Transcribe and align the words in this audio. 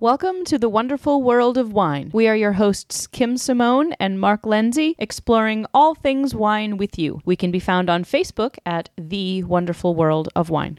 Welcome 0.00 0.44
to 0.44 0.58
the 0.58 0.68
wonderful 0.68 1.24
world 1.24 1.58
of 1.58 1.72
wine. 1.72 2.10
We 2.12 2.28
are 2.28 2.36
your 2.36 2.52
hosts, 2.52 3.08
Kim 3.08 3.36
Simone 3.36 3.94
and 3.94 4.20
Mark 4.20 4.46
Lindsay, 4.46 4.94
exploring 4.96 5.66
all 5.74 5.96
things 5.96 6.36
wine 6.36 6.76
with 6.76 7.00
you. 7.00 7.20
We 7.24 7.34
can 7.34 7.50
be 7.50 7.58
found 7.58 7.90
on 7.90 8.04
Facebook 8.04 8.58
at 8.64 8.90
The 8.96 9.42
Wonderful 9.42 9.96
World 9.96 10.28
of 10.36 10.50
Wine. 10.50 10.78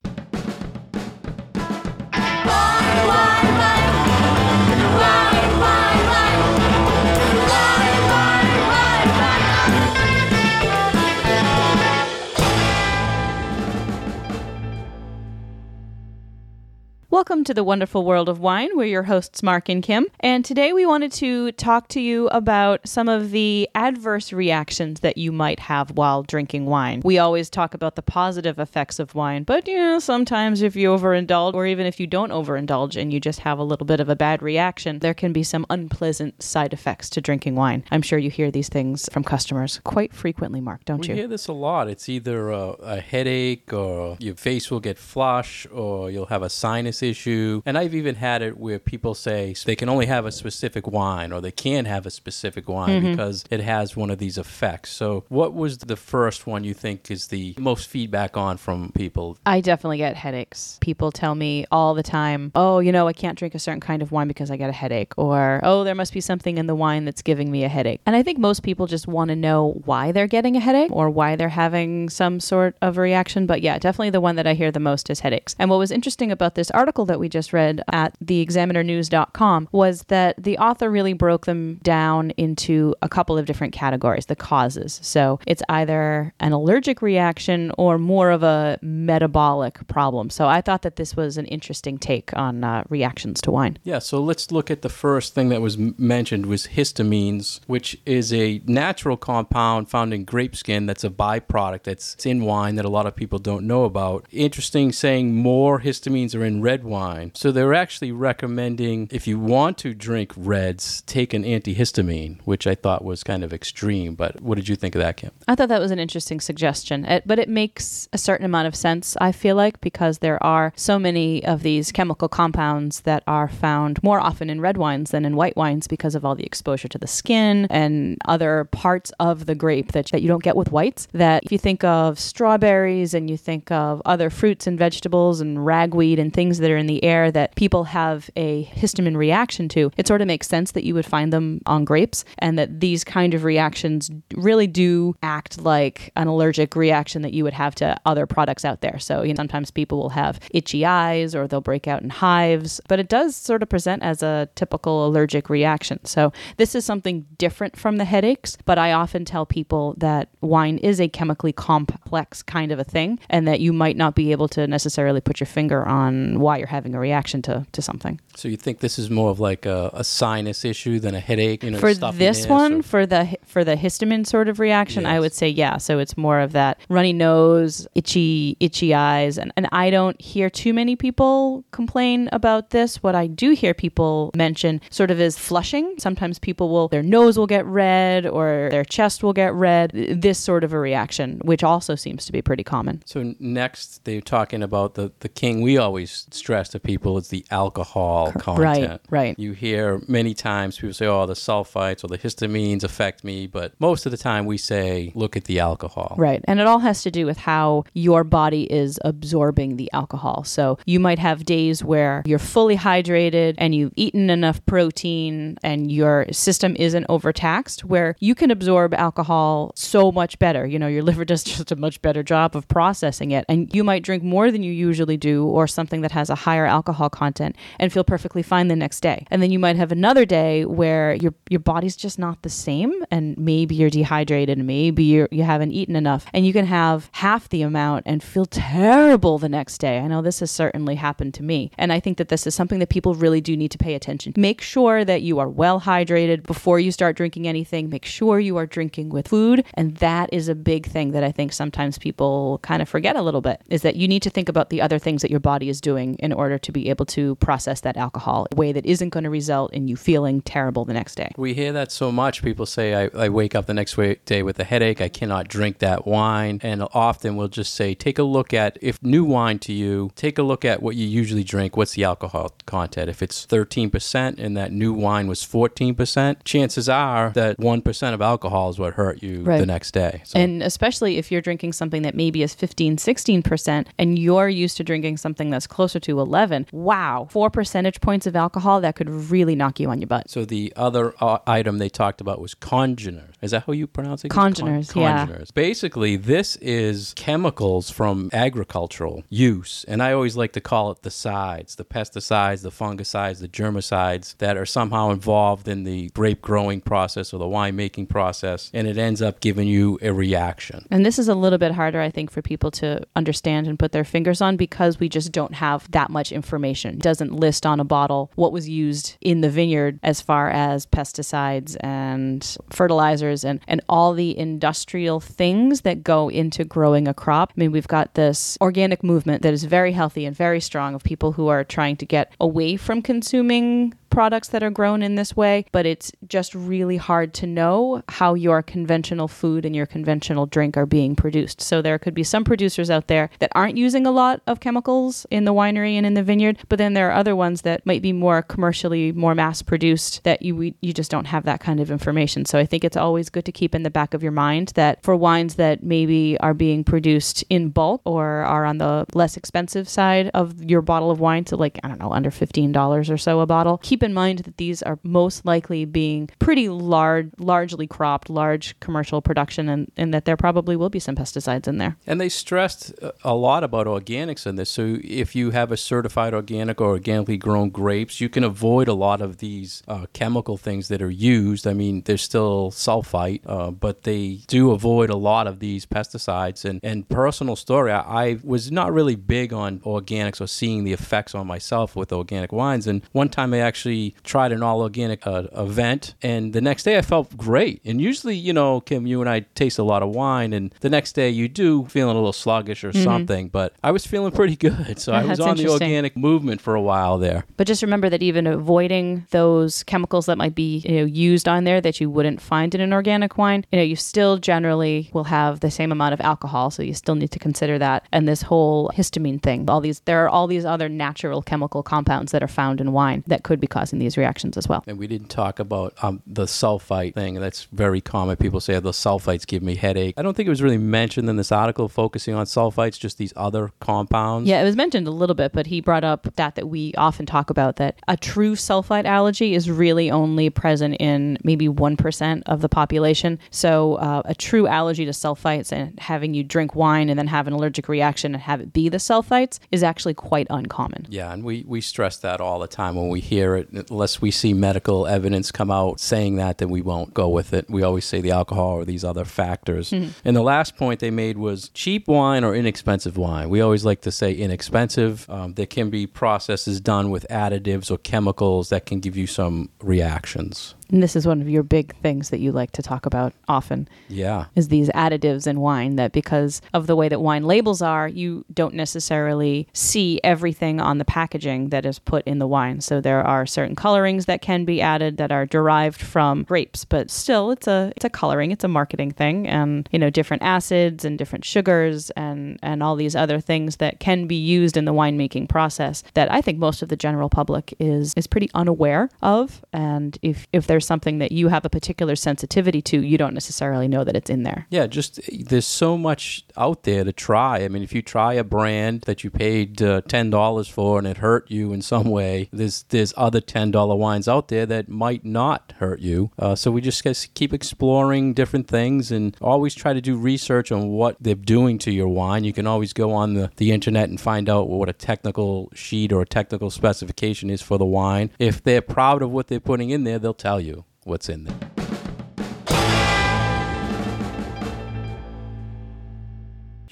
Welcome 17.11 17.43
to 17.45 17.55
the 17.55 17.63
wonderful 17.63 18.05
world 18.05 18.29
of 18.29 18.39
wine. 18.39 18.69
We're 18.75 18.85
your 18.85 19.01
hosts, 19.01 19.41
Mark 19.41 19.67
and 19.67 19.81
Kim. 19.81 20.05
And 20.19 20.45
today 20.45 20.73
we 20.73 20.85
wanted 20.85 21.11
to 21.13 21.51
talk 21.53 21.87
to 21.87 21.99
you 21.99 22.27
about 22.27 22.87
some 22.87 23.09
of 23.09 23.31
the 23.31 23.67
adverse 23.73 24.31
reactions 24.31 24.99
that 24.99 25.17
you 25.17 25.31
might 25.31 25.59
have 25.61 25.89
while 25.97 26.21
drinking 26.21 26.67
wine. 26.67 27.01
We 27.03 27.17
always 27.17 27.49
talk 27.49 27.73
about 27.73 27.95
the 27.95 28.03
positive 28.03 28.59
effects 28.59 28.99
of 28.99 29.15
wine, 29.15 29.41
but 29.41 29.67
you 29.67 29.75
know, 29.75 29.97
sometimes 29.97 30.61
if 30.61 30.75
you 30.75 30.89
overindulge, 30.89 31.55
or 31.55 31.65
even 31.65 31.87
if 31.87 31.99
you 31.99 32.05
don't 32.05 32.29
overindulge 32.29 32.95
and 32.95 33.11
you 33.11 33.19
just 33.19 33.39
have 33.39 33.57
a 33.57 33.63
little 33.63 33.87
bit 33.87 33.99
of 33.99 34.07
a 34.07 34.15
bad 34.15 34.43
reaction, 34.43 34.99
there 34.99 35.15
can 35.15 35.33
be 35.33 35.41
some 35.41 35.65
unpleasant 35.71 36.43
side 36.43 36.73
effects 36.73 37.09
to 37.09 37.21
drinking 37.21 37.55
wine. 37.55 37.83
I'm 37.89 38.03
sure 38.03 38.19
you 38.19 38.29
hear 38.29 38.51
these 38.51 38.69
things 38.69 39.09
from 39.11 39.23
customers 39.23 39.81
quite 39.83 40.13
frequently, 40.13 40.61
Mark, 40.61 40.85
don't 40.85 40.99
We 40.99 41.07
you? 41.07 41.15
hear 41.15 41.27
this 41.27 41.47
a 41.47 41.53
lot. 41.53 41.89
It's 41.89 42.07
either 42.07 42.51
a, 42.51 42.69
a 42.73 43.01
headache 43.01 43.73
or 43.73 44.15
your 44.19 44.35
face 44.35 44.69
will 44.69 44.79
get 44.79 44.99
flush 44.99 45.65
or 45.73 46.11
you'll 46.11 46.27
have 46.27 46.43
a 46.43 46.51
sinus 46.51 46.98
issue. 47.03 47.61
And 47.65 47.77
I've 47.77 47.95
even 47.95 48.15
had 48.15 48.41
it 48.41 48.57
where 48.57 48.79
people 48.79 49.13
say 49.13 49.55
they 49.65 49.75
can 49.75 49.89
only 49.89 50.05
have 50.07 50.25
a 50.25 50.31
specific 50.31 50.87
wine 50.87 51.31
or 51.31 51.41
they 51.41 51.51
can't 51.51 51.87
have 51.87 52.05
a 52.05 52.09
specific 52.11 52.67
wine 52.67 52.89
Mm-hmm. 52.89 53.11
because 53.11 53.45
it 53.51 53.59
has 53.59 53.95
one 53.95 54.09
of 54.09 54.17
these 54.17 54.37
effects. 54.37 54.89
So, 54.91 55.23
what 55.29 55.53
was 55.53 55.77
the 55.77 55.95
first 55.95 56.47
one 56.47 56.63
you 56.63 56.73
think 56.73 57.11
is 57.11 57.27
the 57.27 57.53
most 57.59 57.87
feedback 57.87 58.35
on 58.35 58.57
from 58.57 58.91
people? 58.93 59.37
I 59.45 59.61
definitely 59.61 59.97
get 59.97 60.15
headaches. 60.15 60.77
People 60.81 61.11
tell 61.11 61.35
me 61.35 61.65
all 61.71 61.93
the 61.93 62.01
time, 62.03 62.51
oh, 62.55 62.79
you 62.79 62.91
know, 62.91 63.07
I 63.07 63.13
can't 63.13 63.37
drink 63.37 63.53
a 63.53 63.59
certain 63.59 63.79
kind 63.79 64.01
of 64.01 64.11
wine 64.11 64.27
because 64.27 64.49
I 64.49 64.57
get 64.57 64.69
a 64.69 64.73
headache, 64.73 65.13
or 65.17 65.59
oh, 65.63 65.83
there 65.83 65.93
must 65.93 66.13
be 66.13 66.21
something 66.21 66.57
in 66.57 66.65
the 66.65 66.73
wine 66.75 67.05
that's 67.05 67.21
giving 67.21 67.51
me 67.51 67.63
a 67.63 67.69
headache. 67.69 68.01
And 68.07 68.15
I 68.15 68.23
think 68.23 68.39
most 68.39 68.63
people 68.63 68.87
just 68.87 69.07
want 69.07 69.29
to 69.29 69.35
know 69.35 69.81
why 69.85 70.11
they're 70.11 70.27
getting 70.27 70.55
a 70.55 70.59
headache 70.59 70.91
or 70.91 71.09
why 71.09 71.35
they're 71.35 71.49
having 71.49 72.09
some 72.09 72.39
sort 72.39 72.75
of 72.81 72.97
reaction. 72.97 73.45
But 73.45 73.61
yeah, 73.61 73.77
definitely 73.77 74.09
the 74.09 74.21
one 74.21 74.35
that 74.37 74.47
I 74.47 74.53
hear 74.55 74.71
the 74.71 74.79
most 74.79 75.09
is 75.11 75.19
headaches. 75.19 75.55
And 75.59 75.69
what 75.69 75.77
was 75.77 75.91
interesting 75.91 76.31
about 76.31 76.55
this 76.55 76.71
article 76.71 76.88
that 76.89 77.19
we 77.19 77.29
just 77.29 77.53
read 77.53 77.83
at 77.91 78.17
theexaminernews.com 78.23 79.69
was 79.71 80.03
that 80.03 80.41
the 80.41 80.57
author 80.57 80.89
really 80.89 81.13
broke 81.13 81.45
them 81.45 81.79
down 81.83 82.31
into 82.31 82.95
a 83.01 83.09
couple 83.09 83.37
of 83.37 83.45
different 83.45 83.73
categories, 83.73 84.25
the 84.25 84.35
causes. 84.35 84.99
So 85.03 85.39
it's 85.45 85.63
either 85.69 86.33
an 86.39 86.51
allergic 86.51 87.01
reaction 87.01 87.71
or 87.77 87.97
more 87.97 88.31
of 88.31 88.43
a 88.43 88.77
metabolic 88.81 89.87
problem. 89.87 90.29
So 90.29 90.47
I 90.47 90.61
thought 90.61 90.81
that 90.81 90.95
this 90.95 91.15
was 91.15 91.37
an 91.37 91.45
interesting 91.45 91.97
take 91.97 92.35
on 92.35 92.63
uh, 92.63 92.83
reactions 92.89 93.41
to 93.41 93.51
wine. 93.51 93.77
Yeah, 93.83 93.99
so 93.99 94.21
let's 94.21 94.51
look 94.51 94.71
at 94.71 94.81
the 94.81 94.89
first 94.89 95.33
thing 95.33 95.49
that 95.49 95.61
was 95.61 95.77
mentioned 95.77 96.45
was 96.45 96.67
histamines, 96.67 97.59
which 97.67 97.97
is 98.05 98.33
a 98.33 98.61
natural 98.65 99.17
compound 99.17 99.89
found 99.89 100.13
in 100.13 100.25
grape 100.25 100.55
skin 100.55 100.85
that's 100.85 101.03
a 101.03 101.09
byproduct 101.09 101.83
that's 101.83 102.25
in 102.25 102.43
wine 102.43 102.75
that 102.75 102.85
a 102.85 102.89
lot 102.89 103.05
of 103.05 103.15
people 103.15 103.39
don't 103.39 103.65
know 103.65 103.83
about. 103.83 104.25
Interesting 104.31 104.91
saying 104.91 105.35
more 105.35 105.81
histamines 105.81 106.35
are 106.35 106.43
in 106.43 106.61
red 106.61 106.78
wine. 106.83 107.31
So 107.35 107.51
they're 107.51 107.73
actually 107.73 108.11
recommending 108.11 109.07
if 109.11 109.27
you 109.27 109.39
want 109.39 109.77
to 109.79 109.93
drink 109.93 110.33
reds, 110.35 111.01
take 111.03 111.33
an 111.33 111.43
antihistamine, 111.43 112.39
which 112.45 112.65
I 112.67 112.75
thought 112.75 113.03
was 113.03 113.23
kind 113.23 113.43
of 113.43 113.53
extreme, 113.53 114.15
but 114.15 114.41
what 114.41 114.55
did 114.55 114.67
you 114.69 114.75
think 114.75 114.95
of 114.95 114.99
that, 115.01 115.17
Kim? 115.17 115.31
I 115.47 115.55
thought 115.55 115.69
that 115.69 115.81
was 115.81 115.91
an 115.91 115.99
interesting 115.99 116.39
suggestion, 116.39 117.05
It- 117.05 117.23
but 117.25 117.39
it 117.39 117.49
makes 117.49 118.07
a 118.13 118.17
certain 118.17 118.45
amount 118.45 118.67
of 118.67 118.75
sense, 118.75 119.15
I 119.21 119.31
feel 119.31 119.55
like, 119.55 119.79
because 119.81 120.19
there 120.19 120.41
are 120.43 120.73
so 120.75 120.97
many 120.99 121.43
of 121.45 121.63
these 121.63 121.91
chemical 121.91 122.27
compounds 122.27 123.01
that 123.01 123.23
are 123.27 123.47
found 123.47 124.01
more 124.03 124.19
often 124.19 124.49
in 124.49 124.61
red 124.61 124.77
wines 124.77 125.11
than 125.11 125.25
in 125.25 125.35
white 125.35 125.55
wines 125.57 125.87
because 125.87 126.15
of 126.15 126.25
all 126.25 126.35
the 126.35 126.45
exposure 126.45 126.87
to 126.87 126.97
the 126.97 127.07
skin 127.07 127.67
and 127.69 128.17
other 128.25 128.65
parts 128.71 129.11
of 129.19 129.45
the 129.45 129.55
grape 129.55 129.91
that, 129.91 130.07
that 130.11 130.21
you 130.21 130.27
don't 130.27 130.43
get 130.43 130.55
with 130.55 130.71
whites. 130.71 131.07
That 131.13 131.43
if 131.45 131.51
you 131.51 131.57
think 131.57 131.83
of 131.83 132.19
strawberries 132.19 133.13
and 133.13 133.29
you 133.29 133.37
think 133.37 133.71
of 133.71 134.01
other 134.05 134.29
fruits 134.29 134.67
and 134.67 134.77
vegetables 134.77 135.41
and 135.41 135.65
ragweed 135.65 136.19
and 136.19 136.33
things 136.33 136.57
that 136.59 136.68
are 136.69 136.77
in 136.77 136.87
the 136.87 137.03
air 137.03 137.31
that 137.31 137.55
people 137.55 137.85
have 137.85 138.29
a 138.35 138.65
histamine 138.75 139.17
reaction 139.17 139.69
to, 139.69 139.91
it 139.97 140.07
sort 140.07 140.21
of 140.21 140.27
makes 140.27 140.47
sense 140.47 140.71
that 140.71 140.83
you 140.83 140.93
would 140.93 141.05
find 141.05 141.33
them 141.33 141.61
on 141.65 141.85
grapes 141.85 142.25
and 142.37 142.57
that 142.57 142.79
these 142.79 143.03
kind 143.03 143.33
of 143.33 143.43
reactions 143.43 144.09
really 144.35 144.67
do 144.67 145.15
act 145.23 145.61
like 145.61 146.11
an 146.15 146.27
allergic 146.27 146.75
reaction 146.75 147.21
that 147.21 147.33
you 147.33 147.43
would 147.43 147.53
have 147.53 147.75
to 147.75 147.97
other 148.05 148.25
products 148.25 148.65
out 148.65 148.81
there. 148.81 148.99
So, 148.99 149.23
you 149.23 149.33
know, 149.33 149.37
sometimes 149.37 149.71
people 149.71 149.97
will 149.97 150.09
have 150.09 150.39
itchy 150.51 150.85
eyes 150.85 151.35
or 151.35 151.47
they'll 151.47 151.61
break 151.61 151.87
out 151.87 152.01
in 152.01 152.09
hives, 152.09 152.81
but 152.87 152.99
it 152.99 153.09
does 153.09 153.35
sort 153.35 153.63
of 153.63 153.69
present 153.69 154.03
as 154.03 154.21
a 154.23 154.49
typical 154.55 155.05
allergic 155.05 155.49
reaction. 155.49 156.03
So, 156.05 156.31
this 156.57 156.75
is 156.75 156.85
something 156.85 157.25
different 157.37 157.77
from 157.77 157.97
the 157.97 158.05
headaches, 158.05 158.57
but 158.65 158.77
I 158.77 158.91
often 158.91 159.25
tell 159.25 159.45
people 159.45 159.95
that 159.97 160.29
wine 160.41 160.77
is 160.79 160.99
a 160.99 161.07
chemically 161.07 161.53
complex 161.53 162.41
kind 162.43 162.71
of 162.71 162.79
a 162.79 162.83
thing 162.83 163.19
and 163.29 163.47
that 163.47 163.59
you 163.59 163.73
might 163.73 163.97
not 163.97 164.15
be 164.15 164.31
able 164.31 164.47
to 164.49 164.67
necessarily 164.67 165.21
put 165.21 165.39
your 165.39 165.47
finger 165.47 165.85
on 165.85 166.39
why 166.39 166.57
you're 166.59 166.67
having 166.67 166.93
a 166.95 166.99
reaction 166.99 167.41
to, 167.43 167.65
to 167.71 167.81
something. 167.81 168.19
So 168.35 168.47
you 168.47 168.57
think 168.57 168.79
this 168.79 168.99
is 168.99 169.09
more 169.09 169.31
of 169.31 169.39
like 169.39 169.65
a, 169.65 169.89
a 169.93 170.03
sinus 170.03 170.63
issue 170.63 170.99
than 170.99 171.15
a 171.15 171.19
headache? 171.19 171.63
You 171.63 171.71
know, 171.71 171.79
for 171.79 171.93
this 171.93 172.47
one 172.47 172.79
or- 172.79 172.83
for 172.83 173.05
the 173.05 173.37
for 173.45 173.63
the 173.63 173.75
histamine 173.75 174.25
sort 174.25 174.47
of 174.47 174.59
reaction 174.59 175.05
i 175.05 175.19
would 175.19 175.33
say 175.33 175.47
yeah. 175.47 175.77
So 175.77 175.99
it's 175.99 176.15
more 176.17 176.39
of 176.39 176.51
that 176.53 176.79
runny 176.89 177.13
nose 177.13 177.87
itchy 177.95 178.57
itchy 178.59 178.93
eyes. 178.93 179.37
And, 179.37 179.51
and 179.57 179.67
i 179.71 179.89
don't 179.89 180.19
hear 180.21 180.49
too 180.49 180.73
many 180.73 180.95
people 180.95 181.63
complain 181.71 182.29
about 182.31 182.69
this. 182.71 183.01
What 183.03 183.15
i 183.15 183.27
do 183.27 183.51
hear 183.51 183.73
people 183.73 184.31
mention 184.35 184.81
sort 184.89 185.11
of 185.11 185.19
is 185.19 185.37
flushing. 185.37 185.95
Sometimes 185.97 186.39
people 186.39 186.69
will 186.69 186.87
their 186.87 187.03
nose 187.03 187.37
will 187.37 187.47
get 187.47 187.65
red 187.65 188.25
or 188.25 188.69
their 188.71 188.85
chest 188.85 189.23
will 189.23 189.33
get 189.33 189.53
red. 189.53 189.91
This 189.93 190.37
sort 190.39 190.63
of 190.63 190.73
a 190.73 190.79
reaction 190.79 191.41
which 191.43 191.63
also 191.63 191.95
seems 191.95 192.25
to 192.25 192.31
be 192.31 192.41
pretty 192.41 192.63
common. 192.63 193.01
So 193.05 193.35
next, 193.39 194.05
they're 194.05 194.21
talking 194.21 194.61
about 194.63 194.95
the, 194.95 195.11
the 195.19 195.29
king 195.29 195.61
we 195.61 195.77
always 195.77 196.27
stress 196.49 196.69
to 196.69 196.79
people 196.79 197.15
is 197.19 197.27
the 197.27 197.45
alcohol 197.51 198.31
content. 198.31 198.99
right. 199.11 199.37
You 199.37 199.51
hear 199.51 200.01
many 200.07 200.33
times 200.33 200.79
people 200.79 200.95
say, 200.95 201.05
"Oh, 201.05 201.27
the 201.27 201.35
sulfites 201.35 202.03
or 202.03 202.07
the 202.07 202.17
histamines 202.17 202.83
affect 202.83 203.23
me," 203.23 203.45
but 203.45 203.73
most 203.79 204.07
of 204.07 204.11
the 204.11 204.17
time 204.17 204.47
we 204.47 204.57
say, 204.57 205.11
"Look 205.13 205.37
at 205.37 205.43
the 205.43 205.59
alcohol." 205.59 206.15
Right. 206.17 206.43
And 206.45 206.59
it 206.59 206.65
all 206.65 206.79
has 206.79 207.03
to 207.03 207.11
do 207.11 207.27
with 207.27 207.37
how 207.37 207.83
your 207.93 208.23
body 208.23 208.63
is 208.63 208.97
absorbing 209.05 209.77
the 209.77 209.91
alcohol. 209.93 210.43
So 210.43 210.79
you 210.87 210.99
might 210.99 211.19
have 211.19 211.45
days 211.45 211.83
where 211.83 212.23
you're 212.25 212.39
fully 212.39 212.77
hydrated 212.77 213.53
and 213.59 213.75
you've 213.75 213.93
eaten 213.95 214.31
enough 214.31 214.65
protein 214.65 215.55
and 215.61 215.91
your 215.91 216.25
system 216.31 216.75
isn't 216.79 217.05
overtaxed, 217.09 217.85
where 217.85 218.15
you 218.19 218.33
can 218.33 218.49
absorb 218.49 218.95
alcohol 218.95 219.71
so 219.75 220.11
much 220.11 220.39
better. 220.39 220.65
You 220.65 220.79
know, 220.79 220.87
your 220.87 221.03
liver 221.09 221.25
does 221.25 221.43
just 221.43 221.71
a 221.71 221.75
much 221.75 222.01
better 222.01 222.23
job 222.23 222.55
of 222.55 222.67
processing 222.67 223.29
it. 223.29 223.45
And 223.47 223.71
you 223.71 223.83
might 223.83 224.01
drink 224.01 224.23
more 224.23 224.49
than 224.49 224.63
you 224.63 224.71
usually 224.71 225.17
do 225.17 225.45
or 225.45 225.67
something 225.67 226.01
that 226.01 226.11
has 226.11 226.31
a 226.31 226.38
higher 226.39 226.65
alcohol 226.65 227.09
content 227.09 227.55
and 227.79 227.91
feel 227.91 228.03
perfectly 228.03 228.43
fine 228.43 228.67
the 228.67 228.75
next 228.75 229.01
day. 229.01 229.25
And 229.31 229.41
then 229.41 229.51
you 229.51 229.59
might 229.59 229.75
have 229.75 229.91
another 229.91 230.25
day 230.25 230.65
where 230.65 231.13
your 231.15 231.33
your 231.49 231.59
body's 231.59 231.95
just 231.95 232.19
not 232.19 232.41
the 232.41 232.49
same 232.49 232.93
and 233.11 233.37
maybe 233.37 233.75
you're 233.75 233.89
dehydrated 233.89 234.59
maybe 234.69 235.03
you're, 235.03 235.27
you 235.31 235.43
haven't 235.43 235.71
eaten 235.71 235.95
enough 235.95 236.25
and 236.33 236.45
you 236.45 236.53
can 236.53 236.65
have 236.65 237.09
half 237.13 237.49
the 237.49 237.63
amount 237.63 238.03
and 238.05 238.21
feel 238.21 238.45
terrible 238.45 239.37
the 239.37 239.49
next 239.49 239.79
day. 239.79 239.99
I 239.99 240.07
know 240.07 240.21
this 240.21 240.39
has 240.41 240.51
certainly 240.51 240.95
happened 240.95 241.33
to 241.35 241.43
me. 241.43 241.71
And 241.77 241.91
I 241.91 241.99
think 241.99 242.17
that 242.17 242.29
this 242.29 242.45
is 242.45 242.55
something 242.55 242.79
that 242.79 242.89
people 242.89 243.15
really 243.15 243.41
do 243.41 243.57
need 243.57 243.71
to 243.71 243.77
pay 243.77 243.95
attention. 243.95 244.33
Make 244.37 244.61
sure 244.61 245.03
that 245.05 245.21
you 245.21 245.39
are 245.39 245.49
well 245.49 245.81
hydrated 245.81 246.43
before 246.43 246.79
you 246.79 246.91
start 246.91 247.17
drinking 247.17 247.47
anything. 247.47 247.89
Make 247.89 248.05
sure 248.05 248.39
you 248.39 248.57
are 248.57 248.65
drinking 248.65 249.09
with 249.09 249.27
food 249.27 249.65
and 249.73 249.97
that 249.97 250.29
is 250.31 250.47
a 250.47 250.55
big 250.55 250.85
thing 250.85 251.11
that 251.11 251.23
I 251.23 251.31
think 251.31 251.51
sometimes 251.51 251.97
people 251.97 252.59
kind 252.61 252.81
of 252.81 252.89
forget 252.89 253.15
a 253.15 253.21
little 253.21 253.41
bit 253.41 253.61
is 253.69 253.81
that 253.81 253.95
you 253.95 254.07
need 254.07 254.21
to 254.23 254.29
think 254.29 254.49
about 254.49 254.69
the 254.69 254.81
other 254.81 254.99
things 254.99 255.21
that 255.21 255.31
your 255.31 255.39
body 255.39 255.69
is 255.69 255.81
doing 255.81 256.15
in 256.15 256.28
order 256.33 256.57
to 256.57 256.71
be 256.71 256.89
able 256.89 257.05
to 257.07 257.35
process 257.35 257.81
that 257.81 257.97
alcohol 257.97 258.47
in 258.51 258.57
a 258.57 258.59
way 258.59 258.71
that 258.71 258.85
isn't 258.85 259.09
going 259.09 259.23
to 259.23 259.29
result 259.29 259.73
in 259.73 259.87
you 259.87 259.95
feeling 259.95 260.41
terrible 260.41 260.85
the 260.85 260.93
next 260.93 261.15
day. 261.15 261.31
We 261.37 261.53
hear 261.53 261.71
that 261.73 261.91
so 261.91 262.11
much. 262.11 262.43
People 262.43 262.65
say, 262.65 262.93
I, 263.05 263.25
I 263.25 263.29
wake 263.29 263.55
up 263.55 263.65
the 263.65 263.73
next 263.73 263.97
day 264.25 264.43
with 264.43 264.59
a 264.59 264.63
headache. 264.63 265.01
I 265.01 265.09
cannot 265.09 265.47
drink 265.47 265.79
that 265.79 266.05
wine. 266.05 266.59
And 266.63 266.83
often 266.93 267.35
we'll 267.35 267.47
just 267.47 267.75
say, 267.75 267.93
take 267.93 268.19
a 268.19 268.23
look 268.23 268.53
at, 268.53 268.77
if 268.81 269.01
new 269.03 269.23
wine 269.23 269.59
to 269.59 269.73
you, 269.73 270.11
take 270.15 270.37
a 270.37 270.43
look 270.43 270.63
at 270.65 270.81
what 270.81 270.95
you 270.95 271.07
usually 271.07 271.43
drink. 271.43 271.75
What's 271.77 271.93
the 271.93 272.03
alcohol 272.03 272.53
content? 272.65 273.09
If 273.09 273.21
it's 273.21 273.45
13% 273.45 274.39
and 274.39 274.55
that 274.57 274.71
new 274.71 274.93
wine 274.93 275.27
was 275.27 275.41
14%, 275.41 276.43
chances 276.43 276.89
are 276.89 277.31
that 277.31 277.57
1% 277.57 278.13
of 278.13 278.21
alcohol 278.21 278.69
is 278.69 278.79
what 278.79 278.93
hurt 278.93 279.21
you 279.23 279.43
Right. 279.43 279.59
the 279.59 279.65
next 279.65 279.91
day. 279.91 280.21
So 280.25 280.39
And 280.39 280.61
especially 280.61 281.17
if 281.17 281.31
you're 281.31 281.41
drinking 281.41 281.73
something 281.73 282.01
that 282.03 282.15
maybe 282.15 282.43
is 282.43 282.53
15, 282.53 282.97
16%, 282.97 283.87
and 283.97 284.19
you're 284.19 284.49
used 284.49 284.77
to 284.77 284.83
drinking 284.83 285.17
something 285.17 285.49
that's 285.49 285.67
closer 285.67 285.99
to 285.99 286.08
11. 286.17 286.67
Wow, 286.71 287.27
four 287.29 287.49
percentage 287.49 287.99
points 287.99 288.25
of 288.25 288.35
alcohol 288.35 288.79
that 288.81 288.95
could 288.95 289.09
really 289.09 289.55
knock 289.55 289.79
you 289.79 289.89
on 289.89 289.99
your 289.99 290.07
butt. 290.07 290.29
So 290.29 290.45
the 290.45 290.71
other 290.77 291.13
uh, 291.19 291.39
item 291.45 291.77
they 291.77 291.89
talked 291.89 292.21
about 292.21 292.39
was 292.39 292.55
congeners. 292.55 293.33
Is 293.41 293.51
that 293.51 293.63
how 293.65 293.73
you 293.73 293.87
pronounce 293.87 294.25
it? 294.25 294.29
Congeners, 294.29 294.95
yeah. 294.95 295.25
Congeners. 295.25 295.53
Basically, 295.53 296.15
this 296.15 296.55
is 296.57 297.13
chemicals 297.15 297.89
from 297.89 298.29
agricultural 298.33 299.23
use, 299.29 299.85
and 299.87 300.03
I 300.03 300.11
always 300.13 300.35
like 300.35 300.53
to 300.53 300.61
call 300.61 300.91
it 300.91 301.03
the 301.03 301.11
sides, 301.11 301.75
the 301.75 301.85
pesticides, 301.85 302.63
the 302.63 302.69
fungicides, 302.69 303.39
the 303.39 303.47
germicides 303.47 304.37
that 304.37 304.57
are 304.57 304.65
somehow 304.65 305.11
involved 305.11 305.67
in 305.67 305.83
the 305.83 306.09
grape 306.09 306.41
growing 306.41 306.81
process 306.81 307.33
or 307.33 307.37
the 307.37 307.47
wine 307.47 307.75
making 307.75 308.07
process, 308.07 308.69
and 308.73 308.87
it 308.87 308.97
ends 308.97 309.21
up 309.21 309.39
giving 309.39 309.67
you 309.67 309.97
a 310.01 310.11
reaction. 310.11 310.85
And 310.91 311.05
this 311.05 311.17
is 311.17 311.27
a 311.27 311.35
little 311.35 311.59
bit 311.59 311.71
harder, 311.71 312.01
I 312.01 312.09
think, 312.09 312.31
for 312.31 312.41
people 312.41 312.71
to 312.71 313.05
understand 313.15 313.67
and 313.67 313.79
put 313.79 313.91
their 313.91 314.03
fingers 314.03 314.41
on 314.41 314.57
because 314.57 314.99
we 314.99 315.07
just 315.07 315.31
don't 315.31 315.53
have 315.55 315.89
that 315.91 316.09
much 316.09 316.31
information. 316.31 316.95
It 316.95 317.01
doesn't 317.01 317.33
list 317.33 317.65
on 317.65 317.79
a 317.79 317.85
bottle 317.85 318.31
what 318.35 318.51
was 318.51 318.67
used 318.67 319.17
in 319.21 319.41
the 319.41 319.49
vineyard 319.49 319.99
as 320.03 320.21
far 320.21 320.49
as 320.49 320.85
pesticides 320.85 321.77
and 321.81 322.57
fertilizers 322.69 323.28
and, 323.43 323.59
and 323.67 323.81
all 323.89 324.13
the 324.13 324.37
industrial 324.37 325.19
things 325.19 325.81
that 325.81 326.03
go 326.03 326.29
into 326.29 326.63
growing 326.63 327.07
a 327.07 327.13
crop. 327.13 327.51
I 327.55 327.59
mean, 327.59 327.71
we've 327.71 327.87
got 327.87 328.13
this 328.13 328.57
organic 328.61 329.03
movement 329.03 329.41
that 329.43 329.53
is 329.53 329.63
very 329.63 329.91
healthy 329.91 330.25
and 330.25 330.35
very 330.35 330.59
strong 330.59 330.95
of 330.95 331.03
people 331.03 331.31
who 331.33 331.47
are 331.47 331.63
trying 331.63 331.97
to 331.97 332.05
get 332.05 332.33
away 332.39 332.77
from 332.77 333.01
consuming 333.01 333.93
products 334.09 334.49
that 334.49 334.63
are 334.63 334.69
grown 334.69 335.01
in 335.01 335.15
this 335.15 335.35
way, 335.35 335.65
but 335.71 335.85
it's 335.85 336.11
just 336.27 336.53
really 336.55 336.97
hard 336.97 337.33
to 337.35 337.47
know 337.47 338.03
how 338.09 338.33
your 338.33 338.61
conventional 338.61 339.27
food 339.27 339.65
and 339.65 339.75
your 339.75 339.85
conventional 339.85 340.45
drink 340.45 340.77
are 340.77 340.85
being 340.85 341.15
produced. 341.15 341.61
So 341.61 341.81
there 341.81 341.99
could 341.99 342.13
be 342.13 342.23
some 342.23 342.43
producers 342.43 342.89
out 342.89 343.07
there 343.07 343.29
that 343.39 343.51
aren't 343.55 343.77
using 343.77 344.05
a 344.05 344.11
lot 344.11 344.41
of 344.47 344.59
chemicals 344.59 345.25
in 345.29 345.45
the 345.45 345.53
winery 345.53 345.93
and 345.93 346.05
in 346.05 346.13
the 346.13 346.23
vineyard, 346.23 346.57
but 346.69 346.77
then 346.77 346.93
there 346.93 347.09
are 347.09 347.13
other 347.13 347.35
ones 347.35 347.61
that 347.61 347.85
might 347.85 348.01
be 348.01 348.13
more 348.13 348.41
commercially 348.41 349.11
more 349.11 349.35
mass 349.35 349.61
produced 349.61 350.23
that 350.23 350.41
you 350.41 350.73
you 350.81 350.93
just 350.93 351.11
don't 351.11 351.25
have 351.25 351.45
that 351.45 351.59
kind 351.59 351.79
of 351.79 351.91
information. 351.91 352.45
So 352.45 352.59
I 352.59 352.65
think 352.65 352.83
it's 352.83 352.97
always 352.97 353.29
good 353.29 353.45
to 353.45 353.51
keep 353.51 353.75
in 353.75 353.83
the 353.83 353.89
back 353.89 354.13
of 354.13 354.23
your 354.23 354.31
mind 354.31 354.69
that 354.75 355.01
for 355.03 355.15
wines 355.15 355.55
that 355.55 355.83
maybe 355.83 356.37
are 356.39 356.53
being 356.53 356.83
produced 356.83 357.43
in 357.49 357.69
bulk 357.69 358.01
or 358.05 358.27
are 358.27 358.65
on 358.65 358.77
the 358.77 359.05
less 359.13 359.37
expensive 359.37 359.87
side 359.87 360.31
of 360.33 360.63
your 360.63 360.81
bottle 360.81 361.11
of 361.11 361.19
wine, 361.19 361.45
so 361.45 361.55
like 361.57 361.79
I 361.83 361.87
don't 361.87 361.99
know, 361.99 362.11
under 362.11 362.31
$15 362.31 363.09
or 363.09 363.17
so 363.17 363.39
a 363.39 363.45
bottle, 363.45 363.77
keep 363.77 363.98
in 364.03 364.13
mind 364.13 364.39
that 364.39 364.57
these 364.57 364.81
are 364.83 364.99
most 365.03 365.45
likely 365.45 365.85
being 365.85 366.29
pretty 366.39 366.69
large, 366.69 367.29
largely 367.37 367.87
cropped, 367.87 368.29
large 368.29 368.79
commercial 368.79 369.21
production, 369.21 369.69
and, 369.69 369.91
and 369.97 370.13
that 370.13 370.25
there 370.25 370.37
probably 370.37 370.75
will 370.75 370.89
be 370.89 370.99
some 370.99 371.15
pesticides 371.15 371.67
in 371.67 371.77
there. 371.77 371.97
And 372.07 372.19
they 372.19 372.29
stressed 372.29 372.93
a 373.23 373.35
lot 373.35 373.63
about 373.63 373.87
organics 373.87 374.45
in 374.45 374.55
this. 374.55 374.69
So 374.69 374.97
if 375.03 375.35
you 375.35 375.51
have 375.51 375.71
a 375.71 375.77
certified 375.77 376.33
organic 376.33 376.81
or 376.81 376.89
organically 376.89 377.37
grown 377.37 377.69
grapes, 377.69 378.21
you 378.21 378.29
can 378.29 378.43
avoid 378.43 378.87
a 378.87 378.93
lot 378.93 379.21
of 379.21 379.37
these 379.37 379.83
uh, 379.87 380.05
chemical 380.13 380.57
things 380.57 380.87
that 380.87 381.01
are 381.01 381.09
used. 381.09 381.67
I 381.67 381.73
mean, 381.73 382.03
there's 382.05 382.21
still 382.21 382.71
sulfite, 382.71 383.41
uh, 383.45 383.71
but 383.71 384.03
they 384.03 384.41
do 384.47 384.71
avoid 384.71 385.09
a 385.09 385.17
lot 385.17 385.47
of 385.47 385.59
these 385.59 385.85
pesticides. 385.85 386.65
And, 386.65 386.79
and 386.83 387.07
personal 387.09 387.55
story, 387.55 387.91
I, 387.91 387.99
I 387.99 388.39
was 388.43 388.71
not 388.71 388.93
really 388.93 389.15
big 389.15 389.53
on 389.53 389.79
organics 389.79 390.41
or 390.41 390.47
seeing 390.47 390.83
the 390.83 390.93
effects 390.93 391.33
on 391.35 391.47
myself 391.47 391.95
with 391.95 392.11
organic 392.11 392.51
wines. 392.51 392.87
And 392.87 393.01
one 393.11 393.29
time 393.29 393.53
I 393.53 393.59
actually 393.59 393.88
tried 394.23 394.51
an 394.51 394.63
all 394.63 394.81
organic 394.81 395.25
uh, 395.25 395.43
event, 395.55 396.15
and 396.21 396.53
the 396.53 396.61
next 396.61 396.83
day 396.83 396.97
I 396.97 397.01
felt 397.01 397.35
great. 397.37 397.81
And 397.85 398.01
usually, 398.01 398.35
you 398.35 398.53
know, 398.53 398.81
Kim, 398.81 399.07
you 399.07 399.21
and 399.21 399.29
I 399.29 399.41
taste 399.55 399.79
a 399.79 399.83
lot 399.83 400.03
of 400.03 400.09
wine, 400.09 400.53
and 400.53 400.73
the 400.81 400.89
next 400.89 401.13
day 401.13 401.29
you 401.29 401.47
do 401.47 401.85
feeling 401.85 402.11
a 402.11 402.19
little 402.19 402.33
sluggish 402.33 402.83
or 402.83 402.91
mm-hmm. 402.91 403.03
something. 403.03 403.49
But 403.49 403.73
I 403.83 403.91
was 403.91 404.05
feeling 404.05 404.31
pretty 404.31 404.55
good, 404.55 404.99
so 404.99 405.13
I 405.13 405.25
was 405.25 405.39
on 405.39 405.57
the 405.57 405.69
organic 405.69 406.15
movement 406.15 406.61
for 406.61 406.75
a 406.75 406.81
while 406.81 407.17
there. 407.17 407.45
But 407.57 407.67
just 407.67 407.81
remember 407.81 408.09
that 408.09 408.23
even 408.23 408.47
avoiding 408.47 409.25
those 409.31 409.83
chemicals 409.83 410.25
that 410.27 410.37
might 410.37 410.55
be 410.55 410.79
you 410.85 410.97
know 410.97 411.05
used 411.05 411.47
on 411.47 411.63
there 411.63 411.81
that 411.81 411.99
you 411.99 412.09
wouldn't 412.09 412.41
find 412.41 412.73
in 412.75 412.81
an 412.81 412.93
organic 412.93 413.37
wine, 413.37 413.65
you 413.71 413.77
know, 413.77 413.83
you 413.83 413.95
still 413.95 414.37
generally 414.37 415.09
will 415.13 415.25
have 415.25 415.59
the 415.59 415.71
same 415.71 415.91
amount 415.91 416.13
of 416.13 416.21
alcohol, 416.21 416.71
so 416.71 416.83
you 416.83 416.93
still 416.93 417.15
need 417.15 417.31
to 417.31 417.39
consider 417.39 417.77
that. 417.79 418.07
And 418.11 418.27
this 418.27 418.43
whole 418.43 418.91
histamine 418.95 419.41
thing, 419.41 419.69
all 419.69 419.81
these 419.81 420.01
there 420.01 420.23
are 420.25 420.29
all 420.29 420.47
these 420.47 420.65
other 420.65 420.89
natural 420.89 421.41
chemical 421.41 421.83
compounds 421.83 422.31
that 422.31 422.43
are 422.43 422.47
found 422.47 422.81
in 422.81 422.91
wine 422.91 423.23
that 423.27 423.43
could 423.43 423.59
be 423.59 423.67
causing 423.79 423.99
these 423.99 424.17
reactions 424.17 424.57
as 424.57 424.67
well. 424.67 424.83
And 424.87 424.97
we 424.97 425.07
didn't 425.07 425.29
talk 425.29 425.59
about 425.59 425.93
um, 426.03 426.21
the 426.27 426.45
sulfite 426.45 427.13
thing. 427.13 427.35
That's 427.35 427.63
very 427.71 428.01
common. 428.01 428.35
People 428.35 428.59
say 428.59 428.77
the 428.79 428.91
sulfites 428.91 429.47
give 429.47 429.63
me 429.63 429.75
headache. 429.75 430.15
I 430.17 430.21
don't 430.21 430.35
think 430.35 430.47
it 430.47 430.49
was 430.49 430.61
really 430.61 430.77
mentioned 430.77 431.29
in 431.29 431.37
this 431.37 431.51
article 431.51 431.87
focusing 431.87 432.33
on 432.33 432.45
sulfites, 432.45 432.99
just 432.99 433.17
these 433.17 433.31
other 433.35 433.71
compounds. 433.79 434.49
Yeah, 434.49 434.61
it 434.61 434.65
was 434.65 434.75
mentioned 434.75 435.07
a 435.07 435.11
little 435.11 435.35
bit, 435.35 435.53
but 435.53 435.67
he 435.67 435.79
brought 435.79 436.03
up 436.03 436.27
that 436.35 436.55
that 436.55 436.67
we 436.67 436.93
often 436.95 437.25
talk 437.25 437.49
about 437.49 437.77
that 437.77 437.99
a 438.07 438.17
true 438.17 438.55
sulfite 438.55 439.05
allergy 439.05 439.55
is 439.55 439.69
really 439.71 440.11
only 440.11 440.49
present 440.49 440.97
in 440.99 441.37
maybe 441.43 441.69
1% 441.69 442.43
of 442.45 442.61
the 442.61 442.69
population. 442.69 443.39
So 443.51 443.95
uh, 443.95 444.23
a 444.25 444.35
true 444.35 444.67
allergy 444.67 445.05
to 445.05 445.11
sulfites 445.11 445.71
and 445.71 445.97
having 445.99 446.33
you 446.33 446.43
drink 446.43 446.75
wine 446.75 447.09
and 447.09 447.17
then 447.17 447.27
have 447.27 447.47
an 447.47 447.53
allergic 447.53 447.87
reaction 447.87 448.33
and 448.33 448.43
have 448.43 448.59
it 448.59 448.73
be 448.73 448.89
the 448.89 448.97
sulfites 448.97 449.59
is 449.71 449.83
actually 449.83 450.15
quite 450.15 450.47
uncommon. 450.49 451.05
Yeah, 451.09 451.31
and 451.31 451.43
we, 451.43 451.63
we 451.67 451.79
stress 451.79 452.17
that 452.17 452.41
all 452.41 452.59
the 452.59 452.67
time 452.67 452.95
when 452.95 453.07
we 453.07 453.21
hear 453.21 453.55
it 453.55 453.68
unless 453.71 454.21
we 454.21 454.31
see 454.31 454.53
medical 454.53 455.07
evidence 455.07 455.51
come 455.51 455.71
out 455.71 455.99
saying 455.99 456.35
that, 456.35 456.57
then 456.57 456.69
we 456.69 456.81
won't 456.81 457.13
go 457.13 457.29
with 457.29 457.53
it. 457.53 457.69
We 457.69 457.83
always 457.83 458.05
say 458.05 458.21
the 458.21 458.31
alcohol 458.31 458.71
or 458.71 458.85
these 458.85 459.03
other 459.03 459.25
factors. 459.25 459.91
Mm-hmm. 459.91 460.11
And 460.25 460.35
the 460.35 460.41
last 460.41 460.77
point 460.77 460.99
they 460.99 461.11
made 461.11 461.37
was 461.37 461.69
cheap 461.69 462.07
wine 462.07 462.43
or 462.43 462.55
inexpensive 462.55 463.17
wine. 463.17 463.49
We 463.49 463.61
always 463.61 463.85
like 463.85 464.01
to 464.01 464.11
say 464.11 464.33
inexpensive. 464.33 465.29
Um, 465.29 465.53
there 465.53 465.65
can 465.65 465.89
be 465.89 466.07
processes 466.07 466.81
done 466.81 467.09
with 467.09 467.25
additives 467.29 467.91
or 467.91 467.97
chemicals 467.97 468.69
that 468.69 468.85
can 468.85 468.99
give 468.99 469.15
you 469.15 469.27
some 469.27 469.69
reactions. 469.81 470.75
And 470.91 471.03
this 471.03 471.15
is 471.15 471.27
one 471.27 471.41
of 471.41 471.49
your 471.49 471.63
big 471.63 471.95
things 471.97 472.29
that 472.29 472.39
you 472.39 472.51
like 472.51 472.71
to 472.71 472.81
talk 472.81 473.05
about 473.05 473.33
often. 473.47 473.87
Yeah. 474.07 474.45
Is 474.55 474.69
these 474.69 474.89
additives 474.89 475.45
in 475.45 475.59
wine 475.59 475.95
that 475.97 476.11
because 476.11 476.61
of 476.73 476.87
the 476.87 476.95
way 476.95 477.09
that 477.09 477.21
wine 477.21 477.43
labels 477.43 477.81
are, 477.81 478.07
you 478.07 478.45
don't 478.53 478.73
necessarily 478.73 479.67
see 479.73 480.19
everything 480.23 480.79
on 480.79 480.97
the 480.97 481.05
packaging 481.05 481.69
that 481.69 481.85
is 481.85 481.99
put 481.99 482.25
in 482.25 482.39
the 482.39 482.47
wine. 482.47 482.81
So 482.81 483.01
there 483.01 483.21
are 483.25 483.45
certain 483.45 483.75
colorings 483.75 484.25
that 484.25 484.41
can 484.41 484.65
be 484.65 484.81
added 484.81 485.17
that 485.17 485.31
are 485.31 485.45
derived 485.45 486.01
from 486.01 486.43
grapes, 486.43 486.85
but 486.85 487.11
still 487.11 487.51
it's 487.51 487.67
a 487.67 487.91
it's 487.95 488.05
a 488.05 488.09
coloring, 488.09 488.51
it's 488.51 488.63
a 488.63 488.67
marketing 488.67 489.11
thing 489.11 489.47
and 489.47 489.87
you 489.91 489.99
know 489.99 490.09
different 490.09 490.43
acids 490.43 491.05
and 491.05 491.17
different 491.17 491.45
sugars 491.45 492.09
and 492.11 492.59
and 492.63 492.81
all 492.81 492.95
these 492.95 493.15
other 493.15 493.39
things 493.39 493.77
that 493.77 493.99
can 493.99 494.27
be 494.27 494.35
used 494.35 494.77
in 494.77 494.85
the 494.85 494.93
winemaking 494.93 495.47
process 495.47 496.03
that 496.13 496.31
I 496.31 496.41
think 496.41 496.57
most 496.57 496.81
of 496.81 496.89
the 496.89 496.95
general 496.95 497.29
public 497.29 497.73
is 497.79 498.13
is 498.15 498.27
pretty 498.27 498.49
unaware 498.53 499.09
of 499.21 499.63
and 499.73 500.17
if 500.21 500.47
if 500.53 500.67
there's 500.67 500.78
there's 500.79 500.87
something 500.87 501.17
that 501.17 501.33
you 501.33 501.49
have 501.49 501.65
a 501.65 501.69
particular 501.69 502.15
sensitivity 502.15 502.81
to, 502.81 503.01
you 503.01 503.17
don't 503.17 503.33
necessarily 503.33 503.85
know 503.85 504.05
that 504.05 504.15
it's 504.15 504.29
in 504.29 504.43
there. 504.43 504.65
Yeah, 504.69 504.87
just 504.87 505.19
there's 505.29 505.67
so 505.67 505.97
much 505.97 506.45
out 506.55 506.83
there 506.83 507.03
to 507.03 507.11
try. 507.11 507.65
I 507.65 507.67
mean, 507.67 507.83
if 507.83 507.93
you 507.93 508.01
try 508.01 508.35
a 508.35 508.45
brand 508.45 509.01
that 509.01 509.25
you 509.25 509.29
paid 509.29 509.81
uh, 509.81 509.99
ten 510.07 510.29
dollars 510.29 510.69
for 510.69 510.97
and 510.97 511.05
it 511.05 511.17
hurt 511.17 511.51
you 511.51 511.73
in 511.73 511.81
some 511.81 512.05
way, 512.09 512.47
there's 512.53 512.83
there's 512.83 513.13
other 513.17 513.41
ten 513.41 513.71
dollar 513.71 513.97
wines 513.97 514.29
out 514.29 514.47
there 514.47 514.65
that 514.67 514.87
might 514.87 515.25
not 515.25 515.73
hurt 515.79 515.99
you. 515.99 516.31
Uh, 516.39 516.55
so 516.55 516.71
we 516.71 516.79
just 516.79 517.03
keep 517.33 517.53
exploring 517.53 518.33
different 518.33 518.69
things 518.69 519.11
and 519.11 519.35
always 519.41 519.75
try 519.75 519.91
to 519.91 519.99
do 519.99 520.15
research 520.15 520.71
on 520.71 520.87
what 520.87 521.17
they're 521.19 521.35
doing 521.35 521.77
to 521.79 521.91
your 521.91 522.07
wine. 522.07 522.45
You 522.45 522.53
can 522.53 522.67
always 522.67 522.93
go 522.93 523.11
on 523.11 523.33
the, 523.33 523.51
the 523.57 523.71
internet 523.73 524.07
and 524.07 524.19
find 524.19 524.47
out 524.47 524.69
what 524.69 524.87
a 524.87 524.93
technical 524.93 525.69
sheet 525.75 526.13
or 526.13 526.21
a 526.21 526.25
technical 526.25 526.69
specification 526.69 527.49
is 527.49 527.61
for 527.61 527.77
the 527.77 527.85
wine. 527.85 528.31
If 528.39 528.63
they're 528.63 528.81
proud 528.81 529.21
of 529.21 529.31
what 529.31 529.49
they're 529.49 529.59
putting 529.59 529.89
in 529.89 530.05
there, 530.05 530.19
they'll 530.19 530.33
tell 530.33 530.61
you 530.61 530.68
what's 531.09 531.27
in 531.27 531.43
there. 531.43 531.88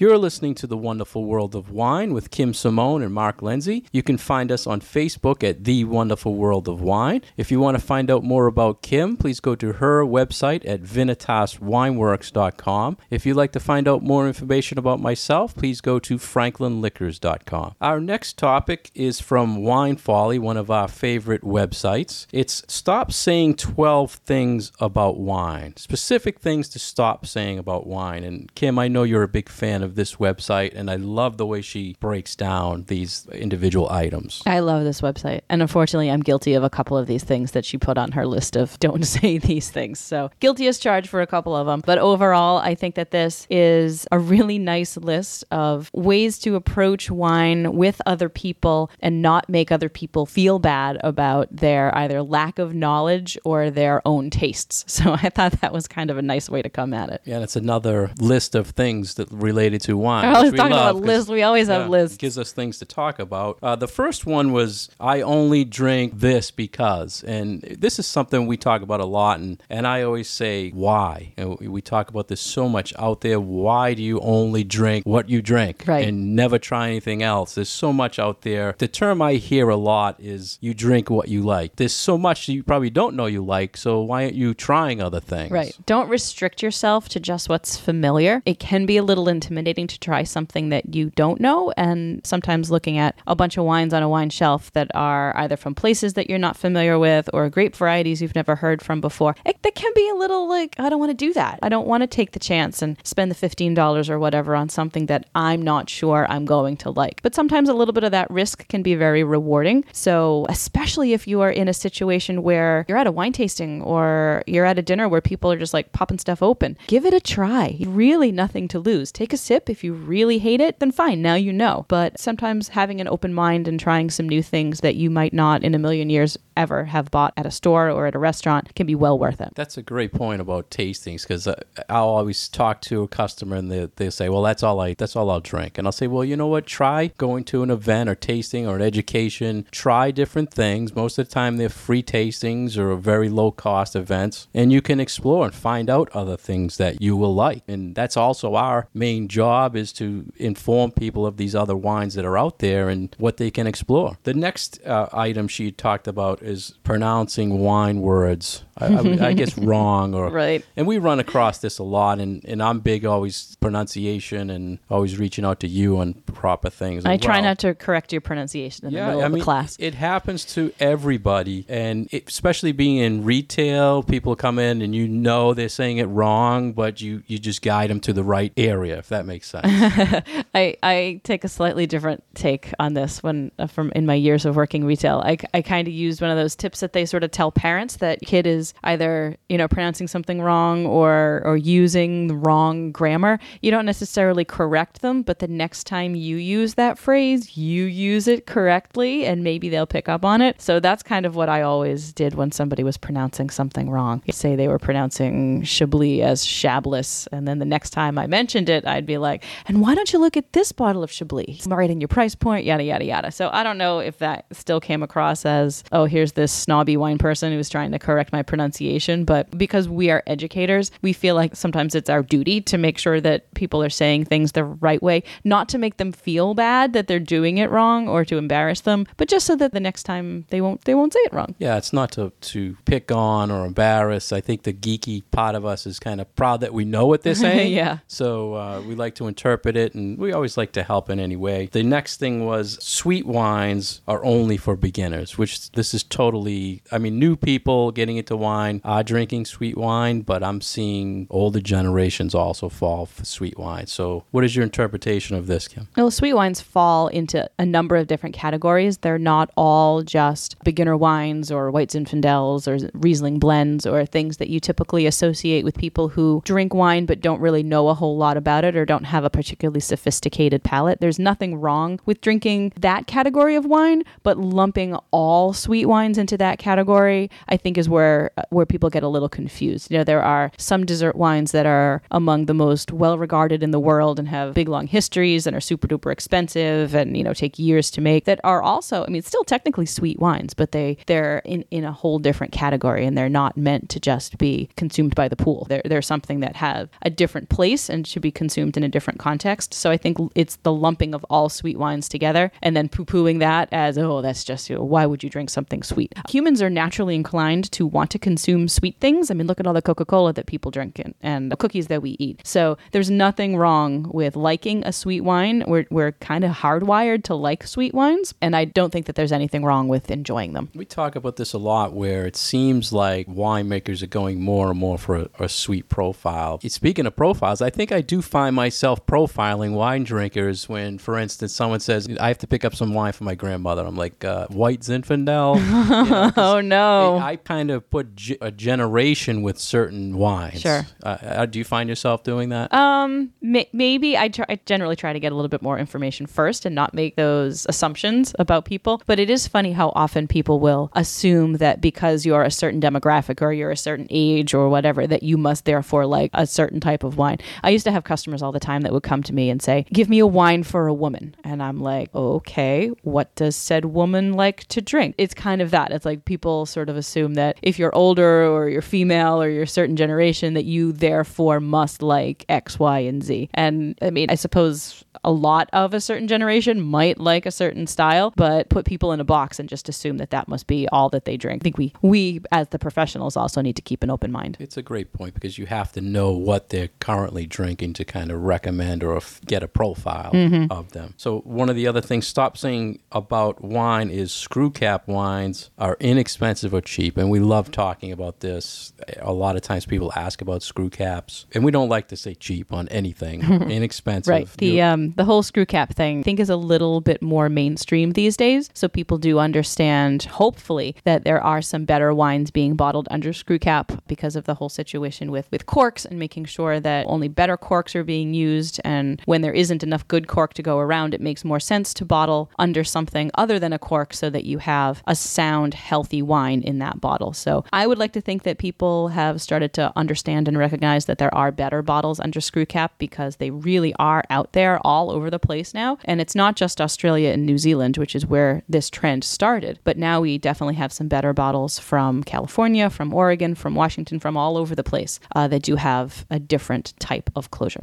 You're 0.00 0.16
listening 0.16 0.54
to 0.54 0.68
The 0.68 0.76
Wonderful 0.76 1.24
World 1.24 1.56
of 1.56 1.72
Wine 1.72 2.14
with 2.14 2.30
Kim 2.30 2.54
Simone 2.54 3.02
and 3.02 3.12
Mark 3.12 3.42
Lindsay. 3.42 3.84
You 3.90 4.04
can 4.04 4.16
find 4.16 4.52
us 4.52 4.64
on 4.64 4.80
Facebook 4.80 5.42
at 5.42 5.64
The 5.64 5.82
Wonderful 5.82 6.36
World 6.36 6.68
of 6.68 6.80
Wine. 6.80 7.22
If 7.36 7.50
you 7.50 7.58
want 7.58 7.76
to 7.76 7.82
find 7.82 8.08
out 8.08 8.22
more 8.22 8.46
about 8.46 8.80
Kim, 8.80 9.16
please 9.16 9.40
go 9.40 9.56
to 9.56 9.72
her 9.72 10.04
website 10.04 10.64
at 10.64 10.82
vinitaswineworks.com. 10.82 12.96
If 13.10 13.26
you'd 13.26 13.34
like 13.34 13.50
to 13.50 13.58
find 13.58 13.88
out 13.88 14.04
more 14.04 14.28
information 14.28 14.78
about 14.78 15.00
myself, 15.00 15.56
please 15.56 15.80
go 15.80 15.98
to 15.98 16.16
franklinliquors.com. 16.16 17.74
Our 17.80 17.98
next 17.98 18.38
topic 18.38 18.92
is 18.94 19.18
from 19.18 19.64
Wine 19.64 19.96
Folly, 19.96 20.38
one 20.38 20.56
of 20.56 20.70
our 20.70 20.86
favorite 20.86 21.42
websites. 21.42 22.28
It's 22.32 22.62
Stop 22.68 23.10
Saying 23.10 23.56
12 23.56 24.12
Things 24.12 24.70
About 24.78 25.18
Wine, 25.18 25.76
specific 25.76 26.38
things 26.38 26.68
to 26.68 26.78
stop 26.78 27.26
saying 27.26 27.58
about 27.58 27.88
wine. 27.88 28.22
And 28.22 28.54
Kim, 28.54 28.78
I 28.78 28.86
know 28.86 29.02
you're 29.02 29.24
a 29.24 29.28
big 29.28 29.48
fan 29.48 29.82
of 29.82 29.87
of 29.88 29.96
this 29.96 30.16
website, 30.16 30.74
and 30.74 30.90
I 30.90 30.96
love 30.96 31.36
the 31.38 31.46
way 31.46 31.62
she 31.62 31.96
breaks 31.98 32.36
down 32.36 32.84
these 32.84 33.26
individual 33.32 33.90
items. 33.90 34.42
I 34.46 34.60
love 34.60 34.84
this 34.84 35.00
website. 35.00 35.40
And 35.48 35.62
unfortunately, 35.62 36.10
I'm 36.10 36.20
guilty 36.20 36.54
of 36.54 36.62
a 36.62 36.70
couple 36.70 36.96
of 36.96 37.06
these 37.06 37.24
things 37.24 37.52
that 37.52 37.64
she 37.64 37.78
put 37.78 37.98
on 37.98 38.12
her 38.12 38.26
list 38.26 38.54
of 38.54 38.78
don't 38.80 39.04
say 39.04 39.38
these 39.38 39.70
things. 39.70 39.98
So, 39.98 40.30
guilty 40.40 40.68
as 40.68 40.78
charged 40.78 41.08
for 41.08 41.20
a 41.20 41.26
couple 41.26 41.56
of 41.56 41.66
them. 41.66 41.82
But 41.84 41.98
overall, 41.98 42.58
I 42.58 42.74
think 42.74 42.94
that 42.94 43.10
this 43.10 43.46
is 43.50 44.06
a 44.12 44.18
really 44.18 44.58
nice 44.58 44.96
list 44.96 45.44
of 45.50 45.90
ways 45.92 46.38
to 46.40 46.54
approach 46.54 47.10
wine 47.10 47.72
with 47.72 48.00
other 48.06 48.28
people 48.28 48.90
and 49.00 49.22
not 49.22 49.48
make 49.48 49.72
other 49.72 49.88
people 49.88 50.26
feel 50.26 50.58
bad 50.58 50.98
about 51.02 51.48
their 51.50 51.96
either 51.96 52.22
lack 52.22 52.58
of 52.58 52.74
knowledge 52.74 53.38
or 53.44 53.70
their 53.70 54.06
own 54.06 54.30
tastes. 54.30 54.84
So, 54.98 55.12
I 55.12 55.28
thought 55.28 55.60
that 55.60 55.72
was 55.72 55.86
kind 55.86 56.10
of 56.10 56.18
a 56.18 56.22
nice 56.22 56.50
way 56.50 56.60
to 56.60 56.68
come 56.68 56.92
at 56.92 57.08
it. 57.08 57.22
Yeah, 57.24 57.38
it's 57.38 57.54
another 57.54 58.10
list 58.18 58.56
of 58.56 58.70
things 58.70 59.14
that 59.14 59.30
related 59.30 59.77
to 59.80 59.96
wine. 59.96 60.24
I 60.24 60.42
we 60.42 60.56
talking 60.56 60.72
about 60.72 60.96
lists. 60.96 61.30
We 61.30 61.42
always 61.42 61.68
have 61.68 61.82
yeah, 61.82 61.88
lists. 61.88 62.16
Gives 62.16 62.38
us 62.38 62.52
things 62.52 62.78
to 62.78 62.84
talk 62.84 63.18
about. 63.18 63.58
Uh, 63.62 63.76
the 63.76 63.88
first 63.88 64.26
one 64.26 64.52
was 64.52 64.88
I 65.00 65.20
only 65.20 65.64
drink 65.64 66.18
this 66.18 66.50
because, 66.50 67.22
and 67.24 67.60
this 67.62 67.98
is 67.98 68.06
something 68.06 68.46
we 68.46 68.56
talk 68.56 68.82
about 68.82 69.00
a 69.00 69.04
lot, 69.06 69.40
and 69.40 69.62
and 69.70 69.86
I 69.86 70.02
always 70.02 70.28
say 70.28 70.70
why. 70.70 71.32
And 71.36 71.58
we, 71.58 71.68
we 71.68 71.80
talk 71.82 72.08
about 72.10 72.28
this 72.28 72.40
so 72.40 72.68
much 72.68 72.92
out 72.98 73.20
there. 73.20 73.40
Why 73.40 73.94
do 73.94 74.02
you 74.02 74.20
only 74.20 74.64
drink 74.64 75.04
what 75.06 75.28
you 75.28 75.42
drink 75.42 75.84
Right. 75.86 76.06
and 76.08 76.34
never 76.34 76.58
try 76.58 76.88
anything 76.88 77.22
else? 77.22 77.54
There's 77.54 77.68
so 77.68 77.92
much 77.92 78.18
out 78.18 78.42
there. 78.42 78.74
The 78.78 78.88
term 78.88 79.22
I 79.22 79.34
hear 79.34 79.68
a 79.68 79.76
lot 79.76 80.16
is 80.20 80.58
you 80.60 80.74
drink 80.74 81.10
what 81.10 81.28
you 81.28 81.42
like. 81.42 81.76
There's 81.76 81.92
so 81.92 82.18
much 82.18 82.48
you 82.48 82.62
probably 82.62 82.90
don't 82.90 83.14
know 83.14 83.26
you 83.26 83.44
like. 83.44 83.76
So 83.76 84.00
why 84.00 84.24
aren't 84.24 84.34
you 84.34 84.54
trying 84.54 85.00
other 85.00 85.20
things? 85.20 85.50
Right. 85.50 85.76
Don't 85.86 86.08
restrict 86.08 86.62
yourself 86.62 87.08
to 87.10 87.20
just 87.20 87.48
what's 87.48 87.76
familiar. 87.76 88.42
It 88.46 88.58
can 88.58 88.86
be 88.86 88.96
a 88.96 89.02
little 89.02 89.28
intimidating 89.28 89.67
to 89.74 89.98
try 90.00 90.22
something 90.22 90.70
that 90.70 90.94
you 90.94 91.10
don't 91.10 91.40
know. 91.40 91.72
And 91.76 92.24
sometimes 92.24 92.70
looking 92.70 92.98
at 92.98 93.16
a 93.26 93.36
bunch 93.36 93.56
of 93.56 93.64
wines 93.64 93.92
on 93.92 94.02
a 94.02 94.08
wine 94.08 94.30
shelf 94.30 94.72
that 94.72 94.90
are 94.94 95.36
either 95.36 95.56
from 95.56 95.74
places 95.74 96.14
that 96.14 96.28
you're 96.28 96.38
not 96.38 96.56
familiar 96.56 96.98
with 96.98 97.28
or 97.32 97.48
grape 97.50 97.76
varieties 97.76 98.22
you've 98.22 98.34
never 98.34 98.56
heard 98.56 98.82
from 98.82 99.00
before, 99.00 99.34
it, 99.44 99.62
that 99.62 99.74
can 99.74 99.92
be 99.94 100.08
a 100.08 100.14
little 100.14 100.48
like, 100.48 100.74
I 100.78 100.88
don't 100.88 100.98
want 100.98 101.10
to 101.10 101.14
do 101.14 101.32
that. 101.34 101.58
I 101.62 101.68
don't 101.68 101.86
want 101.86 102.02
to 102.02 102.06
take 102.06 102.32
the 102.32 102.38
chance 102.38 102.82
and 102.82 102.96
spend 103.04 103.30
the 103.30 103.34
$15 103.34 104.08
or 104.08 104.18
whatever 104.18 104.54
on 104.54 104.68
something 104.68 105.06
that 105.06 105.28
I'm 105.34 105.62
not 105.62 105.90
sure 105.90 106.26
I'm 106.28 106.44
going 106.44 106.76
to 106.78 106.90
like. 106.90 107.22
But 107.22 107.34
sometimes 107.34 107.68
a 107.68 107.74
little 107.74 107.92
bit 107.92 108.04
of 108.04 108.12
that 108.12 108.30
risk 108.30 108.66
can 108.68 108.82
be 108.82 108.94
very 108.94 109.24
rewarding. 109.24 109.84
So, 109.92 110.46
especially 110.48 111.12
if 111.12 111.26
you 111.26 111.40
are 111.40 111.50
in 111.50 111.68
a 111.68 111.74
situation 111.74 112.42
where 112.42 112.84
you're 112.88 112.98
at 112.98 113.06
a 113.06 113.12
wine 113.12 113.32
tasting 113.32 113.82
or 113.82 114.42
you're 114.46 114.64
at 114.64 114.78
a 114.78 114.82
dinner 114.82 115.08
where 115.08 115.20
people 115.20 115.50
are 115.52 115.58
just 115.58 115.74
like 115.74 115.92
popping 115.92 116.18
stuff 116.18 116.42
open, 116.42 116.76
give 116.86 117.04
it 117.04 117.14
a 117.14 117.20
try. 117.20 117.78
Really, 117.86 118.32
nothing 118.32 118.68
to 118.68 118.78
lose. 118.78 119.12
Take 119.12 119.32
a 119.32 119.36
sip. 119.36 119.57
If 119.66 119.82
you 119.82 119.92
really 119.92 120.38
hate 120.38 120.60
it, 120.60 120.78
then 120.78 120.92
fine, 120.92 121.22
now 121.22 121.34
you 121.34 121.52
know. 121.52 121.86
But 121.88 122.18
sometimes 122.18 122.68
having 122.68 123.00
an 123.00 123.08
open 123.08 123.32
mind 123.34 123.68
and 123.68 123.78
trying 123.78 124.10
some 124.10 124.28
new 124.28 124.42
things 124.42 124.80
that 124.80 124.96
you 124.96 125.10
might 125.10 125.32
not 125.32 125.64
in 125.64 125.74
a 125.74 125.78
million 125.78 126.10
years 126.10 126.38
ever 126.58 126.86
have 126.86 127.10
bought 127.10 127.32
at 127.36 127.46
a 127.46 127.50
store 127.50 127.90
or 127.90 128.06
at 128.06 128.14
a 128.14 128.18
restaurant 128.18 128.74
can 128.74 128.86
be 128.86 128.94
well 128.94 129.18
worth 129.18 129.40
it. 129.40 129.52
That's 129.54 129.78
a 129.78 129.82
great 129.82 130.12
point 130.12 130.40
about 130.40 130.70
tastings 130.70 131.22
because 131.22 131.46
I'll 131.88 132.08
always 132.08 132.48
talk 132.48 132.82
to 132.82 133.02
a 133.02 133.08
customer 133.08 133.56
and 133.56 133.70
they 133.70 133.88
they 133.96 134.10
say, 134.10 134.28
"Well, 134.28 134.42
that's 134.42 134.62
all 134.62 134.80
I 134.80 134.94
that's 134.94 135.16
all 135.16 135.30
I'll 135.30 135.40
drink," 135.40 135.78
and 135.78 135.86
I'll 135.86 135.92
say, 135.92 136.08
"Well, 136.08 136.24
you 136.24 136.36
know 136.36 136.48
what? 136.48 136.66
Try 136.66 137.12
going 137.16 137.44
to 137.44 137.62
an 137.62 137.70
event 137.70 138.10
or 138.10 138.14
tasting 138.14 138.66
or 138.66 138.76
an 138.76 138.82
education. 138.82 139.66
Try 139.70 140.10
different 140.10 140.50
things. 140.52 140.94
Most 140.94 141.18
of 141.18 141.28
the 141.28 141.34
time, 141.34 141.56
they're 141.56 141.68
free 141.68 142.02
tastings 142.02 142.76
or 142.76 142.94
very 142.96 143.28
low 143.28 143.50
cost 143.50 143.94
events, 143.94 144.48
and 144.52 144.72
you 144.72 144.82
can 144.82 145.00
explore 145.00 145.44
and 145.46 145.54
find 145.54 145.88
out 145.88 146.10
other 146.12 146.36
things 146.36 146.76
that 146.78 147.00
you 147.00 147.16
will 147.16 147.34
like. 147.34 147.62
And 147.68 147.94
that's 147.94 148.16
also 148.16 148.54
our 148.54 148.88
main 148.92 149.28
job 149.28 149.76
is 149.76 149.92
to 149.94 150.32
inform 150.36 150.90
people 150.90 151.24
of 151.26 151.36
these 151.36 151.54
other 151.54 151.76
wines 151.76 152.14
that 152.14 152.24
are 152.24 152.38
out 152.38 152.58
there 152.58 152.88
and 152.88 153.14
what 153.18 153.36
they 153.36 153.50
can 153.50 153.66
explore. 153.66 154.18
The 154.24 154.34
next 154.34 154.84
uh, 154.84 155.08
item 155.12 155.48
she 155.48 155.70
talked 155.70 156.08
about 156.08 156.42
is 156.48 156.74
pronouncing 156.82 157.58
wine 157.60 158.00
words. 158.00 158.64
I, 158.80 158.86
I, 158.94 159.26
I 159.28 159.32
guess 159.32 159.58
wrong 159.70 160.14
or 160.14 160.30
Right. 160.30 160.64
and 160.76 160.86
we 160.86 160.98
run 160.98 161.18
across 161.18 161.58
this 161.58 161.78
a 161.78 161.82
lot, 161.82 162.20
and, 162.20 162.44
and 162.44 162.62
I'm 162.62 162.78
big 162.78 163.04
always 163.04 163.56
pronunciation 163.60 164.50
and 164.50 164.78
always 164.88 165.18
reaching 165.18 165.44
out 165.44 165.58
to 165.60 165.68
you 165.68 165.98
on 165.98 166.14
proper 166.14 166.70
things. 166.70 167.04
I 167.04 167.14
as 167.14 167.20
try 167.20 167.40
not 167.40 167.58
to 167.60 167.74
correct 167.74 168.12
your 168.12 168.20
pronunciation 168.20 168.86
in 168.86 168.92
the 168.94 169.00
middle 169.04 169.20
I 169.22 169.26
of 169.26 169.32
mean, 169.32 169.40
the 169.40 169.44
class. 169.44 169.76
It 169.80 169.94
happens 169.94 170.44
to 170.54 170.72
everybody, 170.78 171.66
and 171.68 172.08
it, 172.12 172.28
especially 172.28 172.70
being 172.72 172.98
in 172.98 173.24
retail, 173.24 174.04
people 174.04 174.36
come 174.36 174.60
in 174.60 174.80
and 174.80 174.94
you 174.94 175.08
know 175.08 175.54
they're 175.54 175.68
saying 175.68 175.98
it 175.98 176.04
wrong, 176.06 176.72
but 176.72 177.00
you 177.00 177.24
you 177.26 177.38
just 177.40 177.62
guide 177.62 177.90
them 177.90 177.98
to 178.00 178.12
the 178.12 178.22
right 178.22 178.52
area, 178.56 178.96
if 178.98 179.08
that 179.08 179.26
makes 179.26 179.48
sense. 179.48 179.66
I, 180.54 180.76
I 180.82 181.20
take 181.24 181.42
a 181.42 181.48
slightly 181.48 181.86
different 181.86 182.22
take 182.34 182.72
on 182.78 182.94
this 182.94 183.22
when 183.24 183.50
from 183.68 183.90
in 183.96 184.06
my 184.06 184.14
years 184.14 184.44
of 184.46 184.54
working 184.54 184.84
retail. 184.84 185.20
I, 185.24 185.36
I 185.52 185.62
kind 185.62 185.88
of 185.88 185.94
used 185.94 186.20
one 186.20 186.30
of 186.30 186.37
those 186.38 186.56
tips 186.56 186.80
that 186.80 186.92
they 186.92 187.04
sort 187.04 187.24
of 187.24 187.30
tell 187.30 187.50
parents 187.50 187.96
that 187.96 188.20
kid 188.20 188.46
is 188.46 188.72
either 188.84 189.36
you 189.48 189.58
know 189.58 189.68
pronouncing 189.68 190.06
something 190.06 190.40
wrong 190.40 190.86
or 190.86 191.42
or 191.44 191.56
using 191.56 192.28
the 192.28 192.34
wrong 192.34 192.92
grammar. 192.92 193.38
You 193.60 193.70
don't 193.70 193.86
necessarily 193.86 194.44
correct 194.44 195.02
them, 195.02 195.22
but 195.22 195.40
the 195.40 195.48
next 195.48 195.84
time 195.84 196.14
you 196.14 196.36
use 196.36 196.74
that 196.74 196.98
phrase, 196.98 197.56
you 197.56 197.84
use 197.84 198.28
it 198.28 198.46
correctly, 198.46 199.26
and 199.26 199.42
maybe 199.42 199.68
they'll 199.68 199.86
pick 199.86 200.08
up 200.08 200.24
on 200.24 200.40
it. 200.40 200.60
So 200.60 200.80
that's 200.80 201.02
kind 201.02 201.26
of 201.26 201.34
what 201.34 201.48
I 201.48 201.62
always 201.62 202.12
did 202.12 202.34
when 202.34 202.52
somebody 202.52 202.84
was 202.84 202.96
pronouncing 202.96 203.50
something 203.50 203.90
wrong. 203.90 204.22
Say 204.30 204.54
they 204.56 204.68
were 204.68 204.78
pronouncing 204.78 205.62
Chablis 205.64 206.22
as 206.22 206.44
Chablis, 206.44 207.26
and 207.32 207.48
then 207.48 207.58
the 207.58 207.64
next 207.64 207.90
time 207.90 208.18
I 208.18 208.26
mentioned 208.26 208.68
it, 208.68 208.86
I'd 208.86 209.06
be 209.06 209.18
like, 209.18 209.44
"And 209.66 209.80
why 209.80 209.94
don't 209.94 210.12
you 210.12 210.18
look 210.18 210.36
at 210.36 210.52
this 210.52 210.72
bottle 210.72 211.02
of 211.02 211.10
Chablis? 211.10 211.66
I'm 211.66 211.72
right 211.72 211.90
in 211.90 212.00
your 212.00 212.08
price 212.08 212.34
point, 212.34 212.64
yada 212.64 212.84
yada 212.84 213.04
yada." 213.04 213.32
So 213.32 213.50
I 213.52 213.62
don't 213.62 213.78
know 213.78 213.98
if 213.98 214.18
that 214.18 214.46
still 214.52 214.80
came 214.80 215.02
across 215.02 215.44
as, 215.44 215.82
"Oh, 215.90 216.04
here's 216.04 216.27
this 216.32 216.52
snobby 216.52 216.96
wine 216.96 217.18
person 217.18 217.52
who's 217.52 217.68
trying 217.68 217.92
to 217.92 217.98
correct 217.98 218.32
my 218.32 218.42
pronunciation," 218.42 219.24
but 219.24 219.56
because 219.56 219.88
we 219.88 220.10
are 220.10 220.22
educators, 220.26 220.90
we 221.02 221.12
feel 221.12 221.34
like 221.34 221.56
sometimes 221.56 221.94
it's 221.94 222.10
our 222.10 222.22
duty 222.22 222.60
to 222.62 222.78
make 222.78 222.98
sure 222.98 223.20
that 223.20 223.52
people 223.54 223.82
are 223.82 223.90
saying 223.90 224.24
things 224.24 224.52
the 224.52 224.64
right 224.64 225.02
way, 225.02 225.22
not 225.44 225.68
to 225.70 225.78
make 225.78 225.96
them 225.96 226.12
feel 226.12 226.54
bad 226.54 226.92
that 226.92 227.06
they're 227.06 227.18
doing 227.18 227.58
it 227.58 227.70
wrong 227.70 228.08
or 228.08 228.24
to 228.24 228.36
embarrass 228.36 228.80
them, 228.82 229.06
but 229.16 229.28
just 229.28 229.46
so 229.46 229.56
that 229.56 229.72
the 229.72 229.80
next 229.80 230.04
time 230.04 230.44
they 230.50 230.60
won't 230.60 230.84
they 230.84 230.94
won't 230.94 231.12
say 231.12 231.20
it 231.20 231.32
wrong. 231.32 231.54
Yeah, 231.58 231.76
it's 231.76 231.92
not 231.92 232.12
to, 232.12 232.32
to 232.40 232.76
pick 232.84 233.10
on 233.10 233.50
or 233.50 233.66
embarrass. 233.66 234.32
I 234.32 234.40
think 234.40 234.62
the 234.62 234.72
geeky 234.72 235.22
part 235.30 235.54
of 235.54 235.64
us 235.64 235.86
is 235.86 235.98
kind 235.98 236.20
of 236.20 236.34
proud 236.36 236.60
that 236.60 236.72
we 236.72 236.84
know 236.84 237.06
what 237.06 237.22
they're 237.22 237.34
saying. 237.48 237.72
Yeah. 237.72 237.98
So 238.06 238.54
uh, 238.54 238.82
we 238.86 238.94
like 238.94 239.14
to 239.16 239.26
interpret 239.26 239.76
it, 239.76 239.94
and 239.94 240.18
we 240.18 240.32
always 240.32 240.56
like 240.56 240.72
to 240.72 240.82
help 240.82 241.10
in 241.10 241.20
any 241.20 241.36
way. 241.36 241.68
The 241.72 241.82
next 241.82 242.18
thing 242.18 242.44
was 242.46 242.78
sweet 242.82 243.26
wines 243.26 244.00
are 244.06 244.24
only 244.24 244.56
for 244.56 244.76
beginners, 244.76 245.38
which 245.38 245.70
this 245.72 245.94
is 245.94 246.02
totally. 246.10 246.82
I 246.92 246.98
mean, 246.98 247.18
new 247.18 247.36
people 247.36 247.90
getting 247.92 248.16
into 248.16 248.36
wine 248.36 248.80
are 248.84 249.02
drinking 249.02 249.46
sweet 249.46 249.76
wine, 249.76 250.22
but 250.22 250.42
I'm 250.42 250.60
seeing 250.60 251.26
older 251.30 251.60
generations 251.60 252.34
also 252.34 252.68
fall 252.68 253.06
for 253.06 253.24
sweet 253.24 253.58
wine. 253.58 253.86
So, 253.86 254.24
what 254.30 254.44
is 254.44 254.54
your 254.54 254.64
interpretation 254.64 255.36
of 255.36 255.46
this, 255.46 255.68
Kim? 255.68 255.88
Well, 255.96 256.10
sweet 256.10 256.34
wines 256.34 256.60
fall 256.60 257.08
into 257.08 257.48
a 257.58 257.66
number 257.66 257.96
of 257.96 258.06
different 258.06 258.34
categories. 258.34 258.98
They're 258.98 259.18
not 259.18 259.50
all 259.56 260.02
just 260.02 260.56
beginner 260.64 260.96
wines 260.96 261.50
or 261.50 261.70
white 261.70 261.90
Zinfandels 261.90 262.66
or 262.66 262.90
Riesling 262.94 263.38
blends 263.38 263.86
or 263.86 264.04
things 264.04 264.38
that 264.38 264.48
you 264.48 264.60
typically 264.60 265.06
associate 265.06 265.64
with 265.64 265.76
people 265.76 266.08
who 266.08 266.42
drink 266.44 266.74
wine 266.74 267.06
but 267.06 267.20
don't 267.20 267.40
really 267.40 267.62
know 267.62 267.88
a 267.88 267.94
whole 267.94 268.16
lot 268.16 268.36
about 268.36 268.64
it 268.64 268.76
or 268.76 268.84
don't 268.84 269.04
have 269.04 269.24
a 269.24 269.30
particularly 269.30 269.80
sophisticated 269.80 270.62
palate. 270.62 271.00
There's 271.00 271.18
nothing 271.18 271.56
wrong 271.56 272.00
with 272.06 272.20
drinking 272.20 272.72
that 272.78 273.06
category 273.06 273.54
of 273.54 273.64
wine, 273.64 274.02
but 274.22 274.38
lumping 274.38 274.96
all 275.10 275.52
sweet 275.52 275.86
wines 275.98 276.18
into 276.18 276.36
that 276.38 276.58
category, 276.58 277.28
I 277.48 277.56
think, 277.56 277.76
is 277.76 277.88
where 277.88 278.30
uh, 278.36 278.42
where 278.50 278.66
people 278.66 278.88
get 278.88 279.02
a 279.02 279.08
little 279.08 279.28
confused. 279.28 279.90
You 279.90 279.98
know, 279.98 280.04
there 280.04 280.22
are 280.22 280.52
some 280.56 280.86
dessert 280.86 281.16
wines 281.16 281.50
that 281.52 281.66
are 281.66 282.02
among 282.10 282.46
the 282.46 282.54
most 282.54 282.92
well 282.92 283.18
regarded 283.18 283.62
in 283.62 283.72
the 283.72 283.80
world 283.80 284.18
and 284.18 284.28
have 284.28 284.54
big 284.54 284.68
long 284.68 284.86
histories 284.86 285.46
and 285.46 285.56
are 285.56 285.60
super 285.60 285.88
duper 285.88 286.12
expensive 286.12 286.94
and 286.94 287.16
you 287.16 287.24
know 287.24 287.34
take 287.34 287.58
years 287.58 287.90
to 287.90 288.00
make 288.00 288.24
that 288.26 288.40
are 288.44 288.62
also 288.62 289.04
I 289.06 289.10
mean 289.10 289.22
still 289.22 289.44
technically 289.44 289.86
sweet 289.86 290.18
wines 290.18 290.54
but 290.54 290.72
they 290.72 290.98
they're 291.06 291.38
in 291.54 291.64
in 291.70 291.84
a 291.84 291.92
whole 292.00 292.18
different 292.18 292.52
category 292.52 293.04
and 293.06 293.16
they're 293.16 293.28
not 293.42 293.56
meant 293.56 293.88
to 293.94 293.98
just 294.00 294.38
be 294.38 294.68
consumed 294.76 295.14
by 295.14 295.26
the 295.28 295.36
pool 295.44 295.66
they're 295.68 295.86
they're 295.90 296.10
something 296.14 296.40
that 296.40 296.56
have 296.56 296.88
a 297.02 297.10
different 297.10 297.48
place 297.48 297.88
and 297.90 298.06
should 298.06 298.22
be 298.22 298.30
consumed 298.30 298.76
in 298.76 298.84
a 298.84 298.88
different 298.88 299.18
context 299.18 299.74
so 299.74 299.90
I 299.90 299.96
think 299.96 300.18
it's 300.34 300.56
the 300.62 300.72
lumping 300.72 301.14
of 301.14 301.24
all 301.28 301.48
sweet 301.48 301.78
wines 301.78 302.08
together 302.08 302.52
and 302.62 302.76
then 302.76 302.88
poo-pooing 302.88 303.38
that 303.40 303.68
as 303.72 303.98
oh 303.98 304.22
that's 304.22 304.44
just 304.44 304.70
you 304.70 304.76
know, 304.76 304.84
why 304.84 305.04
would 305.06 305.22
you 305.22 305.30
drink 305.30 305.50
something 305.50 305.82
sweet. 305.88 306.14
Humans 306.28 306.62
are 306.62 306.70
naturally 306.70 307.14
inclined 307.14 307.70
to 307.72 307.86
want 307.86 308.10
to 308.10 308.18
consume 308.18 308.68
sweet 308.68 308.96
things. 309.00 309.30
I 309.30 309.34
mean, 309.34 309.46
look 309.46 309.60
at 309.60 309.66
all 309.66 309.74
the 309.74 309.82
Coca 309.82 310.04
Cola 310.04 310.32
that 310.34 310.46
people 310.46 310.70
drink 310.70 310.98
and, 310.98 311.14
and 311.22 311.50
the 311.50 311.56
cookies 311.56 311.88
that 311.88 312.02
we 312.02 312.16
eat. 312.18 312.40
So 312.44 312.76
there's 312.92 313.10
nothing 313.10 313.56
wrong 313.56 314.10
with 314.12 314.36
liking 314.36 314.84
a 314.84 314.92
sweet 314.92 315.22
wine. 315.22 315.64
We're, 315.66 315.86
we're 315.90 316.12
kind 316.12 316.44
of 316.44 316.52
hardwired 316.52 317.24
to 317.24 317.34
like 317.34 317.66
sweet 317.66 317.94
wines. 317.94 318.34
And 318.40 318.54
I 318.54 318.64
don't 318.64 318.92
think 318.92 319.06
that 319.06 319.16
there's 319.16 319.32
anything 319.32 319.64
wrong 319.64 319.88
with 319.88 320.10
enjoying 320.10 320.52
them. 320.52 320.70
We 320.74 320.84
talk 320.84 321.16
about 321.16 321.36
this 321.36 321.52
a 321.52 321.58
lot 321.58 321.92
where 321.92 322.26
it 322.26 322.36
seems 322.36 322.92
like 322.92 323.26
winemakers 323.26 324.02
are 324.02 324.06
going 324.06 324.40
more 324.40 324.70
and 324.70 324.78
more 324.78 324.98
for 324.98 325.16
a, 325.16 325.28
a 325.40 325.48
sweet 325.48 325.88
profile. 325.88 326.60
Speaking 326.68 327.06
of 327.06 327.16
profiles, 327.16 327.62
I 327.62 327.70
think 327.70 327.92
I 327.92 328.00
do 328.00 328.22
find 328.22 328.54
myself 328.54 329.04
profiling 329.06 329.72
wine 329.72 330.04
drinkers 330.04 330.68
when, 330.68 330.98
for 330.98 331.18
instance, 331.18 331.52
someone 331.54 331.80
says, 331.80 332.08
I 332.20 332.28
have 332.28 332.38
to 332.38 332.46
pick 332.46 332.64
up 332.64 332.74
some 332.74 332.94
wine 332.94 333.12
for 333.12 333.24
my 333.24 333.34
grandmother. 333.34 333.84
I'm 333.84 333.96
like, 333.96 334.24
uh, 334.24 334.46
White 334.48 334.80
Zinfandel? 334.80 335.56
You 335.88 336.04
know, 336.10 336.32
Oh, 336.36 336.60
no. 336.60 337.18
I 337.18 337.36
kind 337.36 337.70
of 337.70 337.88
put 337.90 338.14
ge- 338.16 338.36
a 338.40 338.50
generation 338.50 339.42
with 339.42 339.58
certain 339.58 340.16
wines. 340.16 340.60
Sure. 340.60 340.86
Uh, 341.02 341.16
uh, 341.22 341.46
do 341.46 341.58
you 341.58 341.64
find 341.64 341.88
yourself 341.88 342.22
doing 342.22 342.48
that? 342.50 342.72
Um, 342.72 343.32
may- 343.40 343.68
maybe 343.72 344.16
I, 344.16 344.28
try, 344.28 344.44
I 344.48 344.58
generally 344.66 344.96
try 344.96 345.12
to 345.12 345.20
get 345.20 345.32
a 345.32 345.34
little 345.34 345.48
bit 345.48 345.62
more 345.62 345.78
information 345.78 346.26
first 346.26 346.64
and 346.66 346.74
not 346.74 346.94
make 346.94 347.16
those 347.16 347.66
assumptions 347.68 348.34
about 348.38 348.64
people. 348.64 349.00
But 349.06 349.18
it 349.18 349.30
is 349.30 349.46
funny 349.46 349.72
how 349.72 349.92
often 349.94 350.26
people 350.28 350.60
will 350.60 350.90
assume 350.94 351.54
that 351.54 351.80
because 351.80 352.24
you're 352.26 352.42
a 352.42 352.50
certain 352.50 352.80
demographic 352.80 353.40
or 353.42 353.52
you're 353.52 353.70
a 353.70 353.76
certain 353.76 354.06
age 354.10 354.54
or 354.54 354.68
whatever, 354.68 355.06
that 355.06 355.22
you 355.22 355.36
must 355.36 355.64
therefore 355.64 356.06
like 356.06 356.30
a 356.34 356.46
certain 356.46 356.80
type 356.80 357.04
of 357.04 357.16
wine. 357.16 357.38
I 357.62 357.70
used 357.70 357.84
to 357.84 357.92
have 357.92 358.04
customers 358.04 358.42
all 358.42 358.52
the 358.52 358.60
time 358.60 358.82
that 358.82 358.92
would 358.92 359.02
come 359.02 359.22
to 359.24 359.34
me 359.34 359.50
and 359.50 359.62
say, 359.62 359.86
"Give 359.92 360.08
me 360.08 360.18
a 360.18 360.26
wine 360.26 360.62
for 360.62 360.86
a 360.86 360.94
woman," 360.94 361.34
and 361.44 361.62
I'm 361.62 361.80
like, 361.80 362.14
"Okay, 362.14 362.88
what 363.02 363.34
does 363.34 363.56
said 363.56 363.84
woman 363.86 364.32
like 364.34 364.64
to 364.68 364.80
drink?" 364.80 365.14
It's 365.18 365.34
kind 365.34 365.60
of 365.62 365.67
that. 365.68 365.90
It's 365.92 366.04
like 366.04 366.24
people 366.24 366.66
sort 366.66 366.88
of 366.88 366.96
assume 366.96 367.34
that 367.34 367.58
if 367.62 367.78
you're 367.78 367.94
older 367.94 368.46
or 368.46 368.68
you're 368.68 368.82
female 368.82 369.42
or 369.42 369.48
you're 369.48 369.62
a 369.64 369.66
certain 369.66 369.96
generation, 369.96 370.54
that 370.54 370.64
you 370.64 370.92
therefore 370.92 371.60
must 371.60 372.02
like 372.02 372.44
X, 372.48 372.78
Y, 372.78 372.98
and 373.00 373.22
Z. 373.22 373.50
And 373.54 373.98
I 374.02 374.10
mean, 374.10 374.30
I 374.30 374.34
suppose 374.34 375.04
a 375.24 375.30
lot 375.32 375.68
of 375.72 375.94
a 375.94 376.00
certain 376.00 376.28
generation 376.28 376.80
might 376.80 377.18
like 377.18 377.44
a 377.44 377.50
certain 377.50 377.86
style, 377.86 378.32
but 378.36 378.68
put 378.68 378.84
people 378.84 379.12
in 379.12 379.20
a 379.20 379.24
box 379.24 379.58
and 379.58 379.68
just 379.68 379.88
assume 379.88 380.18
that 380.18 380.30
that 380.30 380.46
must 380.48 380.66
be 380.66 380.86
all 380.90 381.08
that 381.08 381.24
they 381.24 381.36
drink. 381.36 381.62
I 381.62 381.64
think 381.64 381.78
we, 381.78 381.92
we 382.02 382.40
as 382.52 382.68
the 382.68 382.78
professionals 382.78 383.36
also 383.36 383.60
need 383.60 383.74
to 383.76 383.82
keep 383.82 384.02
an 384.02 384.10
open 384.10 384.30
mind. 384.30 384.56
It's 384.60 384.76
a 384.76 384.82
great 384.82 385.12
point 385.12 385.34
because 385.34 385.58
you 385.58 385.66
have 385.66 385.90
to 385.92 386.00
know 386.00 386.30
what 386.32 386.68
they're 386.68 386.90
currently 387.00 387.46
drinking 387.46 387.94
to 387.94 388.04
kind 388.04 388.30
of 388.30 388.42
recommend 388.42 389.02
or 389.02 389.20
get 389.46 389.62
a 389.62 389.68
profile 389.68 390.30
Mm-hmm. 390.32 390.70
of 390.70 390.92
them. 390.92 391.14
So, 391.16 391.40
one 391.40 391.68
of 391.68 391.76
the 391.76 391.86
other 391.86 392.00
things, 392.00 392.26
stop 392.26 392.56
saying 392.56 393.00
about 393.12 393.62
wine 393.62 394.10
is 394.10 394.32
screw 394.32 394.70
cap 394.70 395.08
wines 395.08 395.57
are 395.78 395.96
inexpensive 396.00 396.72
or 396.74 396.80
cheap. 396.80 397.16
And 397.16 397.30
we 397.30 397.40
love 397.40 397.70
talking 397.70 398.12
about 398.12 398.40
this. 398.40 398.92
A 399.20 399.32
lot 399.32 399.56
of 399.56 399.62
times 399.62 399.86
people 399.86 400.12
ask 400.16 400.40
about 400.40 400.62
screw 400.62 400.90
caps, 400.90 401.46
and 401.54 401.64
we 401.64 401.70
don't 401.70 401.88
like 401.88 402.08
to 402.08 402.16
say 402.16 402.34
cheap 402.34 402.72
on 402.72 402.88
anything. 402.88 403.42
inexpensive. 403.70 404.30
Right. 404.30 404.48
The 404.58 404.66
You- 404.66 404.82
um 404.82 405.12
the 405.16 405.24
whole 405.24 405.42
screw 405.42 405.66
cap 405.66 405.94
thing 405.94 406.20
I 406.20 406.22
think 406.22 406.40
is 406.40 406.50
a 406.50 406.56
little 406.56 407.00
bit 407.00 407.20
more 407.22 407.48
mainstream 407.48 408.12
these 408.12 408.36
days. 408.36 408.70
So 408.74 408.88
people 408.88 409.18
do 409.18 409.38
understand, 409.38 410.24
hopefully, 410.24 410.94
that 411.04 411.24
there 411.24 411.42
are 411.42 411.62
some 411.62 411.84
better 411.84 412.12
wines 412.14 412.50
being 412.50 412.74
bottled 412.76 413.08
under 413.10 413.32
screw 413.32 413.58
cap 413.58 413.92
because 414.06 414.36
of 414.36 414.44
the 414.44 414.54
whole 414.54 414.68
situation 414.68 415.30
with 415.30 415.46
with 415.50 415.66
corks 415.66 416.04
and 416.04 416.18
making 416.18 416.44
sure 416.46 416.80
that 416.80 417.06
only 417.08 417.28
better 417.28 417.56
corks 417.56 417.94
are 417.96 418.04
being 418.04 418.34
used. 418.34 418.80
And 418.84 419.20
when 419.26 419.40
there 419.42 419.52
isn't 419.52 419.82
enough 419.82 420.06
good 420.08 420.26
cork 420.28 420.54
to 420.54 420.62
go 420.62 420.78
around, 420.78 421.14
it 421.14 421.20
makes 421.20 421.44
more 421.44 421.60
sense 421.60 421.92
to 421.94 422.04
bottle 422.04 422.50
under 422.58 422.84
something 422.84 423.30
other 423.34 423.58
than 423.58 423.72
a 423.72 423.78
cork 423.78 424.12
so 424.14 424.30
that 424.30 424.44
you 424.44 424.58
have 424.58 425.02
a 425.06 425.14
sound, 425.14 425.47
healthy 425.74 426.22
wine 426.22 426.62
in 426.62 426.78
that 426.78 427.00
bottle. 427.00 427.32
So 427.32 427.64
I 427.72 427.86
would 427.86 427.98
like 427.98 428.12
to 428.12 428.20
think 428.20 428.42
that 428.42 428.58
people 428.58 429.08
have 429.08 429.40
started 429.40 429.72
to 429.74 429.92
understand 429.96 430.48
and 430.48 430.58
recognize 430.58 431.06
that 431.06 431.18
there 431.18 431.34
are 431.34 431.50
better 431.52 431.82
bottles 431.82 432.20
under 432.20 432.40
screw 432.40 432.66
cap 432.66 432.92
because 432.98 433.36
they 433.36 433.50
really 433.50 433.94
are 433.98 434.24
out 434.30 434.52
there 434.52 434.78
all 434.84 435.10
over 435.10 435.30
the 435.30 435.38
place 435.38 435.74
now. 435.74 435.98
And 436.04 436.20
it's 436.20 436.34
not 436.34 436.56
just 436.56 436.80
Australia 436.80 437.30
and 437.30 437.46
New 437.46 437.58
Zealand, 437.58 437.96
which 437.96 438.14
is 438.14 438.26
where 438.26 438.62
this 438.68 438.90
trend 438.90 439.24
started, 439.24 439.78
but 439.84 439.96
now 439.96 440.20
we 440.20 440.38
definitely 440.38 440.74
have 440.74 440.92
some 440.92 441.08
better 441.08 441.32
bottles 441.32 441.78
from 441.78 442.22
California, 442.22 442.90
from 442.90 443.12
Oregon, 443.12 443.54
from 443.54 443.74
Washington, 443.74 444.20
from 444.20 444.36
all 444.36 444.56
over 444.56 444.74
the 444.74 444.84
place 444.84 445.20
uh, 445.34 445.48
that 445.48 445.62
do 445.62 445.76
have 445.76 446.26
a 446.30 446.38
different 446.38 446.94
type 446.98 447.30
of 447.34 447.50
closure. 447.50 447.80